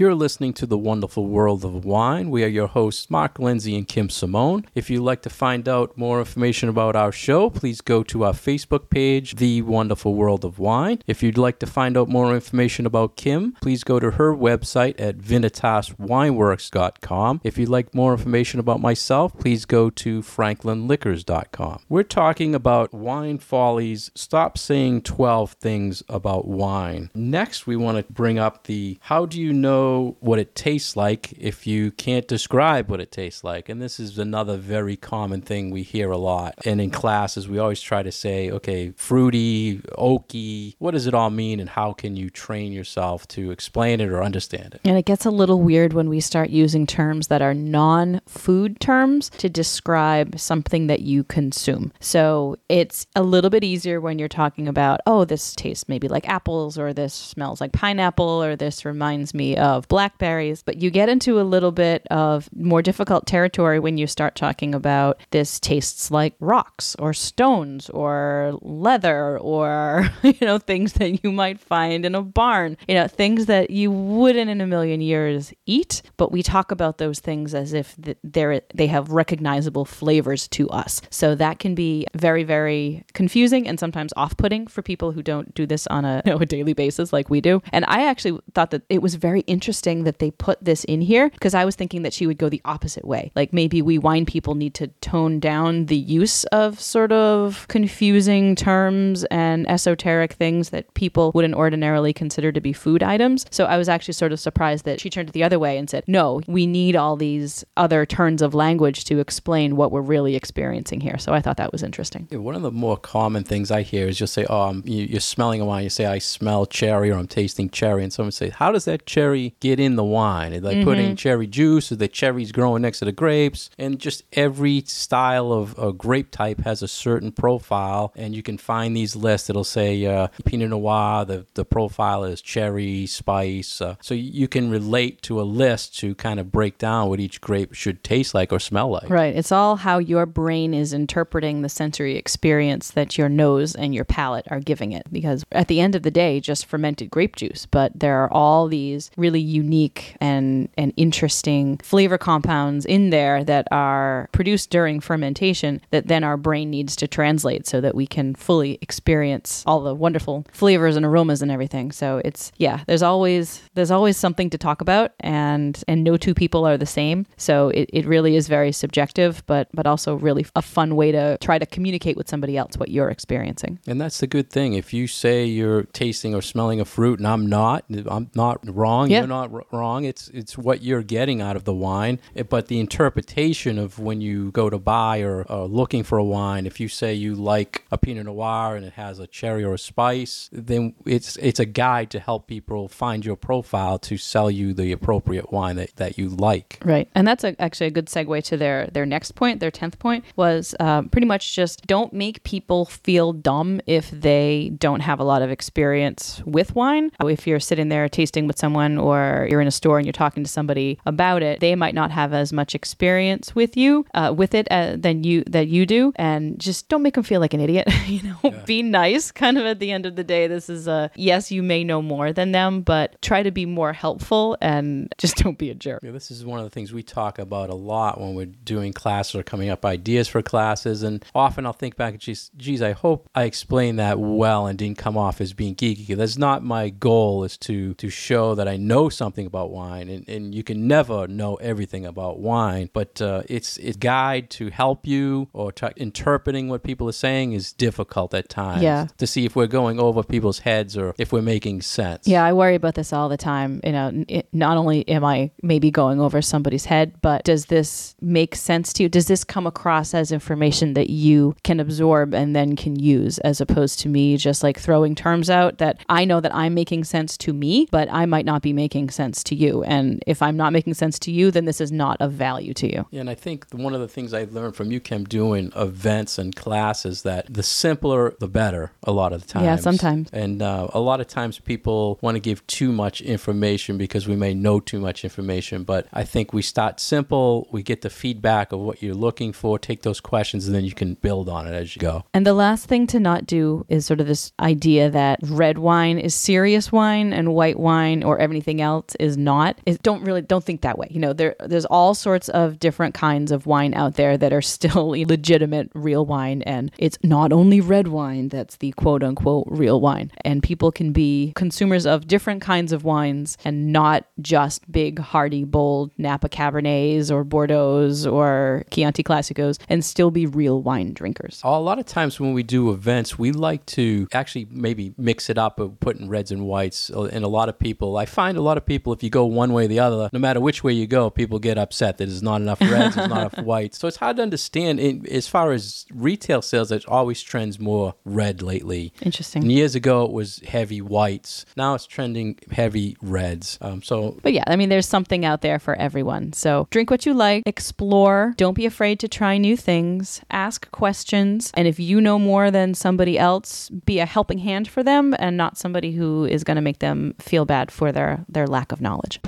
You're 0.00 0.14
listening 0.14 0.54
to 0.54 0.64
The 0.64 0.78
Wonderful 0.78 1.26
World 1.26 1.62
of 1.62 1.84
Wine. 1.84 2.30
We 2.30 2.42
are 2.42 2.48
your 2.48 2.68
hosts, 2.68 3.10
Mark 3.10 3.38
Lindsay 3.38 3.76
and 3.76 3.86
Kim 3.86 4.08
Simone. 4.08 4.64
If 4.74 4.88
you'd 4.88 5.02
like 5.02 5.20
to 5.24 5.28
find 5.28 5.68
out 5.68 5.94
more 5.94 6.20
information 6.20 6.70
about 6.70 6.96
our 6.96 7.12
show, 7.12 7.50
please 7.50 7.82
go 7.82 8.02
to 8.04 8.24
our 8.24 8.32
Facebook 8.32 8.88
page, 8.88 9.34
The 9.34 9.60
Wonderful 9.60 10.14
World 10.14 10.42
of 10.42 10.58
Wine. 10.58 11.02
If 11.06 11.22
you'd 11.22 11.36
like 11.36 11.58
to 11.58 11.66
find 11.66 11.98
out 11.98 12.08
more 12.08 12.34
information 12.34 12.86
about 12.86 13.16
Kim, 13.16 13.52
please 13.60 13.84
go 13.84 14.00
to 14.00 14.12
her 14.12 14.34
website 14.34 14.98
at 14.98 15.18
vinitaswineworks.com. 15.18 17.40
If 17.44 17.58
you'd 17.58 17.68
like 17.68 17.94
more 17.94 18.12
information 18.12 18.58
about 18.58 18.80
myself, 18.80 19.38
please 19.38 19.66
go 19.66 19.90
to 19.90 20.22
franklinliquors.com. 20.22 21.82
We're 21.90 22.04
talking 22.04 22.54
about 22.54 22.94
Wine 22.94 23.36
Folly's. 23.36 24.10
Stop 24.14 24.56
saying 24.56 25.02
12 25.02 25.52
things 25.60 26.02
about 26.08 26.48
wine. 26.48 27.10
Next, 27.14 27.66
we 27.66 27.76
want 27.76 27.98
to 27.98 28.04
bring 28.10 28.38
up 28.38 28.64
the 28.64 28.96
how 29.02 29.26
do 29.26 29.38
you 29.38 29.52
know 29.52 29.89
what 30.20 30.38
it 30.38 30.54
tastes 30.54 30.96
like 30.96 31.32
if 31.32 31.66
you 31.66 31.90
can't 31.90 32.26
describe 32.26 32.88
what 32.90 33.00
it 33.00 33.12
tastes 33.12 33.44
like. 33.44 33.68
And 33.68 33.80
this 33.80 34.00
is 34.00 34.18
another 34.18 34.56
very 34.56 34.96
common 34.96 35.40
thing 35.40 35.70
we 35.70 35.82
hear 35.82 36.10
a 36.10 36.16
lot. 36.16 36.54
And 36.64 36.80
in 36.80 36.90
classes, 36.90 37.48
we 37.48 37.58
always 37.58 37.80
try 37.80 38.02
to 38.02 38.12
say, 38.12 38.50
okay, 38.50 38.92
fruity, 38.96 39.78
oaky, 39.98 40.74
what 40.78 40.92
does 40.92 41.06
it 41.06 41.14
all 41.14 41.30
mean? 41.30 41.60
And 41.60 41.70
how 41.70 41.92
can 41.92 42.16
you 42.16 42.30
train 42.30 42.72
yourself 42.72 43.26
to 43.28 43.50
explain 43.50 44.00
it 44.00 44.08
or 44.08 44.22
understand 44.22 44.74
it? 44.74 44.80
And 44.84 44.96
it 44.96 45.04
gets 45.04 45.24
a 45.24 45.30
little 45.30 45.60
weird 45.60 45.92
when 45.92 46.08
we 46.08 46.20
start 46.20 46.50
using 46.50 46.86
terms 46.86 47.28
that 47.28 47.42
are 47.42 47.54
non 47.54 48.20
food 48.26 48.80
terms 48.80 49.30
to 49.38 49.48
describe 49.48 50.38
something 50.38 50.86
that 50.86 51.00
you 51.00 51.24
consume. 51.24 51.92
So 52.00 52.56
it's 52.68 53.06
a 53.14 53.22
little 53.22 53.50
bit 53.50 53.64
easier 53.64 54.00
when 54.00 54.18
you're 54.18 54.28
talking 54.28 54.68
about, 54.68 55.00
oh, 55.06 55.24
this 55.24 55.54
tastes 55.54 55.88
maybe 55.88 56.08
like 56.08 56.28
apples, 56.28 56.78
or 56.78 56.92
this 56.92 57.14
smells 57.14 57.60
like 57.60 57.72
pineapple, 57.72 58.42
or 58.42 58.56
this 58.56 58.84
reminds 58.84 59.34
me 59.34 59.56
of 59.56 59.79
blackberries. 59.88 60.62
But 60.62 60.80
you 60.82 60.90
get 60.90 61.08
into 61.08 61.40
a 61.40 61.42
little 61.42 61.72
bit 61.72 62.06
of 62.10 62.48
more 62.54 62.82
difficult 62.82 63.26
territory 63.26 63.78
when 63.78 63.98
you 63.98 64.06
start 64.06 64.34
talking 64.34 64.74
about 64.74 65.20
this 65.30 65.60
tastes 65.60 66.10
like 66.10 66.34
rocks, 66.40 66.96
or 66.98 67.12
stones, 67.12 67.88
or 67.90 68.58
leather, 68.62 69.38
or, 69.38 70.10
you 70.22 70.34
know, 70.42 70.58
things 70.58 70.94
that 70.94 71.22
you 71.24 71.32
might 71.32 71.60
find 71.60 72.04
in 72.04 72.14
a 72.14 72.22
barn, 72.22 72.76
you 72.88 72.94
know, 72.94 73.08
things 73.08 73.46
that 73.46 73.70
you 73.70 73.90
wouldn't 73.90 74.50
in 74.50 74.60
a 74.60 74.66
million 74.66 75.00
years 75.00 75.52
eat. 75.66 76.02
But 76.16 76.32
we 76.32 76.42
talk 76.42 76.70
about 76.70 76.98
those 76.98 77.20
things 77.20 77.54
as 77.54 77.72
if 77.72 77.94
they're, 78.22 78.60
they 78.74 78.86
have 78.86 79.10
recognizable 79.10 79.84
flavors 79.84 80.48
to 80.48 80.68
us. 80.70 81.02
So 81.10 81.34
that 81.34 81.58
can 81.58 81.74
be 81.74 82.06
very, 82.14 82.44
very 82.44 83.04
confusing 83.12 83.66
and 83.66 83.78
sometimes 83.78 84.12
off 84.16 84.36
putting 84.36 84.66
for 84.66 84.82
people 84.82 85.12
who 85.12 85.22
don't 85.22 85.54
do 85.54 85.66
this 85.66 85.86
on 85.86 86.04
a, 86.04 86.22
you 86.26 86.32
know, 86.32 86.38
a 86.38 86.46
daily 86.46 86.72
basis 86.72 87.12
like 87.12 87.30
we 87.30 87.40
do. 87.40 87.62
And 87.72 87.84
I 87.86 88.06
actually 88.06 88.40
thought 88.54 88.70
that 88.70 88.82
it 88.88 89.02
was 89.02 89.14
very 89.14 89.40
interesting 89.42 89.69
that 89.70 90.18
they 90.18 90.30
put 90.30 90.62
this 90.64 90.84
in 90.84 91.00
here 91.00 91.30
because 91.30 91.54
I 91.54 91.64
was 91.64 91.76
thinking 91.76 92.02
that 92.02 92.12
she 92.12 92.26
would 92.26 92.38
go 92.38 92.48
the 92.48 92.60
opposite 92.64 93.06
way. 93.06 93.30
Like 93.34 93.52
maybe 93.52 93.82
we 93.82 93.98
wine 93.98 94.26
people 94.26 94.54
need 94.54 94.74
to 94.74 94.88
tone 95.00 95.40
down 95.40 95.86
the 95.86 95.96
use 95.96 96.44
of 96.44 96.80
sort 96.80 97.12
of 97.12 97.66
confusing 97.68 98.54
terms 98.54 99.24
and 99.24 99.68
esoteric 99.68 100.32
things 100.34 100.70
that 100.70 100.92
people 100.94 101.32
wouldn't 101.34 101.54
ordinarily 101.54 102.12
consider 102.12 102.52
to 102.52 102.60
be 102.60 102.72
food 102.72 103.02
items. 103.02 103.46
So 103.50 103.64
I 103.64 103.76
was 103.76 103.88
actually 103.88 104.14
sort 104.14 104.32
of 104.32 104.40
surprised 104.40 104.84
that 104.84 105.00
she 105.00 105.10
turned 105.10 105.28
it 105.28 105.32
the 105.32 105.44
other 105.44 105.58
way 105.58 105.78
and 105.78 105.88
said, 105.88 106.04
no, 106.06 106.40
we 106.46 106.66
need 106.66 106.96
all 106.96 107.16
these 107.16 107.64
other 107.76 108.04
turns 108.06 108.42
of 108.42 108.54
language 108.54 109.04
to 109.06 109.18
explain 109.18 109.76
what 109.76 109.92
we're 109.92 110.00
really 110.00 110.36
experiencing 110.36 111.00
here. 111.00 111.18
So 111.18 111.32
I 111.32 111.40
thought 111.40 111.56
that 111.56 111.72
was 111.72 111.82
interesting. 111.82 112.28
Yeah, 112.30 112.38
one 112.38 112.54
of 112.54 112.62
the 112.62 112.70
more 112.70 112.96
common 112.96 113.44
things 113.44 113.70
I 113.70 113.82
hear 113.82 114.08
is 114.08 114.20
you'll 114.20 114.26
say, 114.26 114.46
"Oh, 114.48 114.62
I'm, 114.62 114.82
you, 114.86 115.04
you're 115.04 115.20
smelling 115.20 115.60
a 115.60 115.64
wine." 115.64 115.84
You 115.84 115.90
say, 115.90 116.06
"I 116.06 116.18
smell 116.18 116.66
cherry," 116.66 117.10
or 117.10 117.18
"I'm 117.18 117.26
tasting 117.26 117.70
cherry," 117.70 118.02
and 118.02 118.12
someone 118.12 118.32
say, 118.32 118.50
"How 118.50 118.72
does 118.72 118.84
that 118.86 119.06
cherry 119.06 119.49
get 119.60 119.80
in 119.80 119.96
the 119.96 120.04
wine? 120.04 120.60
They 120.62 120.84
putting 120.84 121.16
cherry 121.16 121.46
juice? 121.46 121.90
Or 121.90 121.96
the 121.96 122.08
cherries 122.08 122.52
growing 122.52 122.82
next 122.82 123.00
to 123.00 123.04
the 123.04 123.12
grapes?" 123.12 123.70
And 123.78 123.98
just 123.98 124.22
every 124.32 124.82
style 124.86 125.52
of 125.52 125.78
a 125.78 125.92
grape 125.92 126.30
type 126.30 126.60
has 126.60 126.82
a 126.82 126.88
certain 126.88 127.32
profile, 127.32 128.12
and 128.16 128.34
you 128.34 128.42
can 128.42 128.58
find 128.58 128.96
these 128.96 129.16
lists. 129.16 129.50
It'll 129.50 129.64
say 129.64 130.04
uh, 130.06 130.28
Pinot 130.44 130.70
Noir. 130.70 131.24
The 131.24 131.46
the 131.54 131.64
profile 131.64 132.24
is 132.24 132.40
cherry, 132.40 133.06
spice. 133.06 133.80
Uh, 133.80 133.96
so 134.00 134.14
you 134.14 134.48
can 134.48 134.70
relate 134.70 135.22
to 135.22 135.40
a 135.40 135.42
list 135.42 135.98
to 135.98 136.14
kind 136.14 136.40
of 136.40 136.52
break 136.52 136.78
down 136.78 137.08
what 137.08 137.20
each 137.20 137.40
grape 137.40 137.74
should 137.74 138.02
taste 138.04 138.34
like 138.34 138.52
or 138.52 138.58
smell 138.58 138.90
like. 138.90 139.08
Right. 139.08 139.34
It's 139.34 139.52
all 139.52 139.76
how 139.76 139.98
your 139.98 140.26
brain 140.26 140.74
is 140.74 140.92
interpreting 140.92 141.62
the 141.62 141.68
sensory 141.68 142.16
experience 142.16 142.90
that 142.90 143.18
your 143.18 143.28
nose 143.28 143.74
and 143.74 143.94
your 143.94 144.04
palate 144.04 144.46
are 144.50 144.60
giving 144.60 144.92
it. 144.92 145.06
Because 145.10 145.44
at 145.52 145.68
the 145.68 145.80
end 145.80 145.94
of 145.94 146.02
the 146.02 146.10
day, 146.10 146.40
just 146.40 146.66
fermented 146.66 147.10
grape 147.10 147.36
juice, 147.36 147.66
but 147.66 147.98
there 147.98 148.22
are 148.22 148.32
all 148.32 148.68
these 148.68 149.10
really 149.16 149.39
unique 149.40 150.16
and, 150.20 150.68
and 150.76 150.92
interesting 150.96 151.78
flavor 151.78 152.18
compounds 152.18 152.84
in 152.86 153.10
there 153.10 153.44
that 153.44 153.66
are 153.70 154.28
produced 154.32 154.70
during 154.70 155.00
fermentation 155.00 155.80
that 155.90 156.08
then 156.08 156.24
our 156.24 156.36
brain 156.36 156.70
needs 156.70 156.96
to 156.96 157.08
translate 157.08 157.66
so 157.66 157.80
that 157.80 157.94
we 157.94 158.06
can 158.06 158.34
fully 158.34 158.78
experience 158.80 159.64
all 159.66 159.80
the 159.80 159.94
wonderful 159.94 160.44
flavors 160.52 160.96
and 160.96 161.06
aromas 161.06 161.42
and 161.42 161.50
everything. 161.50 161.92
So 161.92 162.20
it's 162.24 162.52
yeah, 162.56 162.84
there's 162.86 163.02
always 163.02 163.62
there's 163.74 163.90
always 163.90 164.16
something 164.16 164.50
to 164.50 164.58
talk 164.58 164.80
about 164.80 165.12
and 165.20 165.82
and 165.88 166.04
no 166.04 166.16
two 166.16 166.34
people 166.34 166.64
are 166.64 166.76
the 166.76 166.86
same. 166.86 167.26
So 167.36 167.68
it, 167.70 167.90
it 167.92 168.06
really 168.06 168.36
is 168.36 168.48
very 168.48 168.72
subjective, 168.72 169.42
but 169.46 169.68
but 169.72 169.86
also 169.86 170.14
really 170.14 170.46
a 170.54 170.62
fun 170.62 170.96
way 170.96 171.12
to 171.12 171.38
try 171.40 171.58
to 171.58 171.66
communicate 171.66 172.16
with 172.16 172.28
somebody 172.28 172.56
else 172.56 172.76
what 172.76 172.90
you're 172.90 173.10
experiencing. 173.10 173.78
And 173.86 174.00
that's 174.00 174.20
the 174.20 174.26
good 174.26 174.50
thing. 174.50 174.74
If 174.74 174.92
you 174.92 175.06
say 175.06 175.44
you're 175.44 175.84
tasting 175.84 176.34
or 176.34 176.42
smelling 176.42 176.80
a 176.80 176.84
fruit 176.84 177.18
and 177.18 177.28
I'm 177.28 177.46
not, 177.46 177.84
I'm 178.06 178.30
not 178.34 178.60
wrong. 178.66 179.10
Yeah. 179.10 179.20
Not 179.30 179.52
r- 179.52 179.64
wrong. 179.72 180.04
It's 180.04 180.28
it's 180.28 180.58
what 180.58 180.82
you're 180.82 181.02
getting 181.02 181.40
out 181.40 181.56
of 181.56 181.64
the 181.64 181.72
wine. 181.88 182.18
Eh, 182.36 182.42
But 182.42 182.66
the 182.66 182.78
interpretation 182.80 183.78
of 183.78 183.98
when 183.98 184.20
you 184.20 184.50
go 184.50 184.68
to 184.70 184.78
buy 184.78 185.20
or, 185.20 185.42
or 185.42 185.66
looking 185.80 186.02
for 186.04 186.18
a 186.18 186.24
wine, 186.24 186.66
if 186.66 186.80
you 186.80 186.88
say 186.88 187.14
you 187.14 187.34
like 187.34 187.72
a 187.90 187.98
Pinot 187.98 188.26
Noir 188.26 188.76
and 188.76 188.84
it 188.84 188.94
has 188.94 189.18
a 189.18 189.26
cherry 189.26 189.62
or 189.64 189.74
a 189.74 189.78
spice, 189.78 190.48
then 190.52 190.82
it's 191.06 191.30
it's 191.36 191.60
a 191.60 191.64
guide 191.82 192.08
to 192.10 192.18
help 192.28 192.46
people 192.46 192.88
find 192.88 193.24
your 193.24 193.36
profile 193.36 193.98
to 194.08 194.14
sell 194.16 194.50
you 194.50 194.66
the 194.74 194.88
appropriate 194.98 195.48
wine 195.52 195.76
that, 195.76 195.90
that 195.96 196.12
you 196.18 196.28
like. 196.28 196.78
Right, 196.84 197.08
and 197.14 197.24
that's 197.28 197.44
a, 197.44 197.50
actually 197.66 197.86
a 197.92 197.94
good 197.98 198.08
segue 198.14 198.42
to 198.50 198.56
their 198.56 198.78
their 198.96 199.06
next 199.16 199.30
point. 199.40 199.60
Their 199.60 199.70
tenth 199.80 199.96
point 199.98 200.24
was 200.36 200.74
um, 200.80 201.08
pretty 201.12 201.28
much 201.34 201.44
just 201.60 201.86
don't 201.86 202.12
make 202.12 202.36
people 202.54 202.80
feel 202.84 203.28
dumb 203.50 203.80
if 203.86 204.10
they 204.10 204.72
don't 204.86 205.00
have 205.10 205.20
a 205.20 205.24
lot 205.32 205.42
of 205.42 205.50
experience 205.50 206.42
with 206.44 206.74
wine. 206.74 207.06
If 207.38 207.46
you're 207.46 207.60
sitting 207.70 207.88
there 207.94 208.08
tasting 208.08 208.46
with 208.48 208.58
someone, 208.64 208.92
or 208.98 209.19
you're 209.50 209.60
in 209.60 209.66
a 209.68 209.72
store 209.72 209.98
and 209.98 210.06
you're 210.06 210.12
talking 210.12 210.44
to 210.44 210.50
somebody 210.50 210.98
about 211.06 211.42
it, 211.42 211.60
they 211.60 211.74
might 211.74 211.94
not 211.94 212.10
have 212.10 212.32
as 212.32 212.52
much 212.52 212.74
experience 212.74 213.54
with 213.54 213.76
you 213.76 214.06
uh, 214.14 214.32
with 214.36 214.54
it 214.54 214.66
uh, 214.70 214.96
than 214.96 215.24
you 215.24 215.44
that 215.44 215.68
you 215.68 215.86
do, 215.86 216.12
and 216.16 216.58
just 216.58 216.88
don't 216.88 217.02
make 217.02 217.14
them 217.14 217.24
feel 217.24 217.40
like 217.40 217.54
an 217.54 217.60
idiot. 217.60 217.88
you 218.06 218.22
know, 218.22 218.54
be 218.66 218.82
nice. 218.82 219.30
Kind 219.30 219.58
of 219.58 219.66
at 219.66 219.78
the 219.78 219.90
end 219.90 220.06
of 220.06 220.16
the 220.16 220.24
day, 220.24 220.46
this 220.46 220.68
is 220.68 220.86
a 220.86 221.10
yes, 221.14 221.50
you 221.50 221.62
may 221.62 221.84
know 221.84 222.02
more 222.02 222.32
than 222.32 222.52
them, 222.52 222.82
but 222.82 223.20
try 223.22 223.42
to 223.42 223.50
be 223.50 223.66
more 223.66 223.92
helpful 223.92 224.56
and 224.60 225.12
just 225.18 225.36
don't 225.36 225.58
be 225.58 225.70
a 225.70 225.74
jerk. 225.74 226.00
Yeah, 226.02 226.12
this 226.12 226.30
is 226.30 226.44
one 226.44 226.58
of 226.58 226.64
the 226.64 226.70
things 226.70 226.92
we 226.92 227.02
talk 227.02 227.38
about 227.38 227.70
a 227.70 227.74
lot 227.74 228.20
when 228.20 228.34
we're 228.34 228.46
doing 228.46 228.92
classes 228.92 229.34
or 229.34 229.42
coming 229.42 229.68
up 229.68 229.84
ideas 229.84 230.28
for 230.28 230.42
classes. 230.42 231.02
And 231.02 231.24
often 231.34 231.66
I'll 231.66 231.72
think 231.72 231.96
back, 231.96 232.18
geez, 232.18 232.50
geez, 232.56 232.82
I 232.82 232.92
hope 232.92 233.28
I 233.34 233.44
explained 233.44 233.98
that 233.98 234.18
well 234.18 234.66
and 234.66 234.78
didn't 234.78 234.98
come 234.98 235.16
off 235.16 235.40
as 235.40 235.52
being 235.52 235.74
geeky. 235.74 236.16
That's 236.16 236.38
not 236.38 236.64
my 236.64 236.88
goal 236.88 237.44
is 237.44 237.56
to, 237.58 237.94
to 237.94 238.08
show 238.08 238.54
that 238.54 238.66
I 238.66 238.76
know 238.76 239.08
something 239.10 239.46
about 239.46 239.70
wine. 239.70 240.08
And, 240.08 240.28
and 240.28 240.54
you 240.54 240.62
can 240.62 240.86
never 240.86 241.26
know 241.28 241.56
everything 241.56 242.04
about 242.06 242.40
wine, 242.40 242.90
but 242.92 243.20
uh, 243.20 243.42
it's 243.48 243.76
it's 243.78 243.96
guide 243.96 244.50
to 244.50 244.70
help 244.70 245.06
you 245.06 245.48
or 245.52 245.72
to 245.72 245.92
interpreting 245.96 246.68
what 246.68 246.82
people 246.82 247.08
are 247.08 247.12
saying 247.12 247.52
is 247.52 247.72
difficult 247.72 248.34
at 248.34 248.48
times 248.48 248.82
Yeah. 248.82 249.06
to 249.18 249.26
see 249.26 249.44
if 249.44 249.56
we're 249.56 249.66
going 249.66 249.98
over 250.00 250.22
people's 250.22 250.60
heads 250.60 250.96
or 250.96 251.14
if 251.18 251.32
we're 251.32 251.42
making 251.42 251.82
sense. 251.82 252.26
Yeah, 252.26 252.44
I 252.44 252.52
worry 252.52 252.74
about 252.74 252.94
this 252.94 253.12
all 253.12 253.28
the 253.28 253.36
time. 253.36 253.80
You 253.84 253.92
know, 253.92 254.24
it, 254.28 254.48
not 254.52 254.76
only 254.76 255.08
am 255.08 255.24
I 255.24 255.50
maybe 255.62 255.90
going 255.90 256.20
over 256.20 256.42
somebody's 256.42 256.84
head, 256.86 257.14
but 257.22 257.44
does 257.44 257.66
this 257.66 258.14
make 258.20 258.54
sense 258.54 258.92
to 258.94 259.02
you? 259.04 259.08
Does 259.08 259.26
this 259.26 259.44
come 259.44 259.66
across 259.66 260.14
as 260.14 260.32
information 260.32 260.94
that 260.94 261.10
you 261.10 261.54
can 261.64 261.80
absorb 261.80 262.34
and 262.34 262.54
then 262.54 262.76
can 262.76 262.98
use, 262.98 263.38
as 263.38 263.60
opposed 263.60 264.00
to 264.00 264.08
me 264.08 264.36
just 264.36 264.62
like 264.62 264.78
throwing 264.78 265.14
terms 265.14 265.48
out 265.50 265.78
that 265.78 265.98
I 266.08 266.24
know 266.24 266.40
that 266.40 266.54
I'm 266.54 266.74
making 266.74 267.04
sense 267.04 267.36
to 267.38 267.52
me, 267.52 267.86
but 267.90 268.08
I 268.12 268.26
might 268.26 268.44
not 268.44 268.62
be 268.62 268.72
making 268.72 268.99
sense 269.08 269.42
to 269.44 269.54
you. 269.54 269.82
And 269.84 270.22
if 270.26 270.42
I'm 270.42 270.56
not 270.56 270.72
making 270.72 270.94
sense 270.94 271.18
to 271.20 271.32
you, 271.32 271.50
then 271.50 271.64
this 271.64 271.80
is 271.80 271.90
not 271.90 272.20
of 272.20 272.32
value 272.32 272.74
to 272.74 272.86
you. 272.86 273.06
Yeah, 273.10 273.20
and 273.20 273.30
I 273.30 273.34
think 273.34 273.66
one 273.72 273.94
of 273.94 274.00
the 274.00 274.08
things 274.08 274.34
I 274.34 274.44
learned 274.44 274.76
from 274.76 274.90
you, 274.90 275.00
Kim, 275.00 275.24
doing 275.24 275.72
events 275.74 276.38
and 276.38 276.54
classes, 276.54 277.22
that 277.22 277.52
the 277.52 277.62
simpler, 277.62 278.34
the 278.38 278.48
better. 278.48 278.92
A 279.04 279.12
lot 279.12 279.32
of 279.32 279.40
the 279.42 279.48
times. 279.48 279.64
Yeah, 279.64 279.76
sometimes. 279.76 280.28
And 280.32 280.60
uh, 280.60 280.88
a 280.92 281.00
lot 281.00 281.20
of 281.20 281.26
times 281.26 281.58
people 281.58 282.18
want 282.20 282.34
to 282.34 282.40
give 282.40 282.66
too 282.66 282.92
much 282.92 283.20
information 283.20 283.96
because 283.96 284.28
we 284.28 284.36
may 284.36 284.52
know 284.52 284.80
too 284.80 285.00
much 285.00 285.24
information. 285.24 285.84
But 285.84 286.06
I 286.12 286.24
think 286.24 286.52
we 286.52 286.62
start 286.62 287.00
simple. 287.00 287.68
We 287.70 287.82
get 287.82 288.02
the 288.02 288.10
feedback 288.10 288.72
of 288.72 288.80
what 288.80 289.02
you're 289.02 289.14
looking 289.14 289.52
for. 289.52 289.78
Take 289.78 290.02
those 290.02 290.20
questions, 290.20 290.66
and 290.66 290.74
then 290.74 290.84
you 290.84 290.92
can 290.92 291.14
build 291.14 291.48
on 291.48 291.66
it 291.66 291.72
as 291.72 291.94
you 291.94 292.00
go. 292.00 292.24
And 292.34 292.46
the 292.46 292.54
last 292.54 292.86
thing 292.86 293.06
to 293.08 293.20
not 293.20 293.46
do 293.46 293.86
is 293.88 294.06
sort 294.06 294.20
of 294.20 294.26
this 294.26 294.52
idea 294.60 295.10
that 295.10 295.38
red 295.42 295.78
wine 295.78 296.18
is 296.18 296.34
serious 296.34 296.92
wine 296.92 297.32
and 297.32 297.54
white 297.54 297.78
wine 297.78 298.22
or 298.22 298.38
everything 298.38 298.80
else 298.80 298.89
is 299.18 299.36
not. 299.36 299.78
Is 299.86 299.98
don't 299.98 300.22
really 300.22 300.42
don't 300.42 300.64
think 300.64 300.80
that 300.82 300.98
way. 300.98 301.08
You 301.10 301.20
know, 301.20 301.32
there 301.32 301.56
there's 301.60 301.86
all 301.86 302.14
sorts 302.14 302.48
of 302.50 302.78
different 302.78 303.14
kinds 303.14 303.50
of 303.52 303.66
wine 303.66 303.94
out 303.94 304.14
there 304.14 304.36
that 304.36 304.52
are 304.52 304.62
still 304.76 305.10
legitimate 305.10 305.90
real 305.94 306.24
wine 306.26 306.62
and 306.62 306.90
it's 306.98 307.18
not 307.22 307.52
only 307.52 307.80
red 307.80 308.08
wine 308.08 308.48
that's 308.48 308.76
the 308.76 308.92
quote 308.92 309.22
unquote 309.22 309.66
real 309.68 310.00
wine. 310.00 310.30
And 310.44 310.62
people 310.62 310.92
can 310.92 311.12
be 311.12 311.52
consumers 311.56 312.06
of 312.06 312.26
different 312.26 312.62
kinds 312.62 312.92
of 312.92 313.04
wines 313.04 313.56
and 313.64 313.92
not 313.92 314.26
just 314.40 314.90
big 314.90 315.18
hearty 315.18 315.64
bold 315.64 316.10
Napa 316.18 316.48
Cabernets 316.48 317.30
or 317.30 317.44
Bordeaux's 317.44 318.26
or 318.26 318.84
Chianti 318.90 319.22
Classicos 319.22 319.78
and 319.88 320.04
still 320.04 320.30
be 320.30 320.46
real 320.46 320.82
wine 320.82 321.12
drinkers. 321.12 321.60
A 321.64 321.80
lot 321.80 321.98
of 321.98 322.06
times 322.06 322.40
when 322.40 322.52
we 322.52 322.62
do 322.62 322.90
events, 322.90 323.38
we 323.38 323.52
like 323.52 323.84
to 323.86 324.28
actually 324.32 324.66
maybe 324.70 325.14
mix 325.16 325.50
it 325.50 325.58
up 325.58 325.80
of 325.80 325.98
putting 326.00 326.28
reds 326.28 326.50
and 326.50 326.66
whites. 326.66 327.10
Uh, 327.10 327.24
and 327.24 327.44
a 327.44 327.48
lot 327.48 327.68
of 327.68 327.78
people, 327.78 328.16
I 328.16 328.26
find 328.26 328.56
a 328.56 328.62
lot 328.62 328.76
of 328.76 328.79
people, 328.80 329.12
if 329.12 329.22
you 329.22 329.30
go 329.30 329.44
one 329.44 329.72
way 329.72 329.84
or 329.84 329.88
the 329.88 330.00
other, 330.00 330.30
no 330.32 330.38
matter 330.38 330.60
which 330.60 330.82
way 330.84 330.92
you 330.92 331.06
go, 331.06 331.30
people 331.30 331.58
get 331.58 331.78
upset 331.78 332.18
that 332.18 332.26
there's 332.26 332.42
not 332.42 332.60
enough 332.60 332.80
reds, 332.80 333.16
there's 333.16 333.28
not 333.28 333.38
enough 333.54 333.58
whites. 333.64 333.98
So 333.98 334.08
it's 334.08 334.16
hard 334.16 334.36
to 334.36 334.42
understand. 334.42 335.00
In, 335.00 335.26
as 335.30 335.48
far 335.48 335.72
as 335.72 336.06
retail 336.12 336.62
sales, 336.62 336.90
it 336.90 337.06
always 337.06 337.42
trends 337.42 337.78
more 337.78 338.14
red 338.24 338.62
lately. 338.62 339.12
Interesting. 339.22 339.62
And 339.62 339.72
years 339.72 339.94
ago, 339.94 340.24
it 340.24 340.32
was 340.32 340.58
heavy 340.66 341.00
whites. 341.00 341.66
Now 341.76 341.94
it's 341.94 342.06
trending 342.06 342.58
heavy 342.70 343.16
reds. 343.20 343.78
Um, 343.80 344.02
so 344.02 344.36
But 344.42 344.52
yeah, 344.52 344.64
I 344.66 344.76
mean, 344.76 344.88
there's 344.88 345.08
something 345.08 345.44
out 345.44 345.62
there 345.62 345.78
for 345.78 345.94
everyone. 345.96 346.52
So 346.52 346.86
drink 346.90 347.10
what 347.10 347.26
you 347.26 347.34
like, 347.34 347.62
explore, 347.66 348.54
don't 348.56 348.74
be 348.74 348.86
afraid 348.86 349.20
to 349.20 349.28
try 349.28 349.58
new 349.58 349.76
things, 349.76 350.40
ask 350.50 350.90
questions. 350.90 351.70
And 351.74 351.86
if 351.86 351.98
you 351.98 352.20
know 352.20 352.38
more 352.38 352.70
than 352.70 352.94
somebody 352.94 353.38
else, 353.38 353.88
be 353.90 354.18
a 354.18 354.26
helping 354.26 354.58
hand 354.58 354.88
for 354.88 355.02
them 355.02 355.34
and 355.38 355.56
not 355.56 355.78
somebody 355.78 356.12
who 356.12 356.44
is 356.44 356.64
going 356.64 356.76
to 356.76 356.82
make 356.82 356.98
them 356.98 357.34
feel 357.38 357.64
bad 357.64 357.90
for 357.90 358.12
their, 358.12 358.44
their 358.48 358.59
lack 358.66 358.92
of 358.92 359.00
knowledge. 359.00 359.40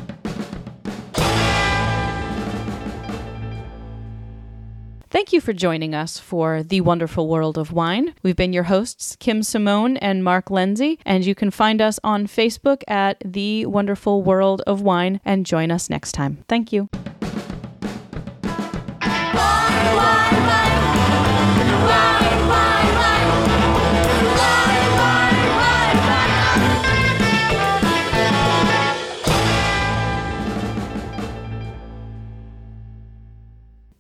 Thank 5.13 5.35
you 5.35 5.43
for 5.43 5.53
joining 5.53 5.95
us 5.95 6.19
for 6.19 6.63
The 6.63 6.81
Wonderful 6.81 7.29
World 7.29 7.59
of 7.59 7.71
Wine. 7.71 8.15
We've 8.23 8.35
been 8.35 8.55
your 8.55 8.63
hosts, 8.65 9.15
Kim 9.21 9.43
Simone 9.43 9.99
and 9.99 10.25
Mark 10.25 10.51
Lindsay, 10.51 10.99
and 11.05 11.23
you 11.23 11.35
can 11.35 11.51
find 11.51 11.83
us 11.83 12.01
on 12.03 12.27
Facebook 12.27 12.83
at 12.89 13.23
The 13.23 13.67
Wonderful 13.67 14.23
World 14.23 14.63
of 14.67 14.81
Wine 14.81 15.21
and 15.23 15.45
join 15.45 15.71
us 15.71 15.91
next 15.91 16.13
time. 16.13 16.43
Thank 16.49 16.73
you. 16.73 16.89
Wine, 18.43 19.97
wine, 19.97 20.42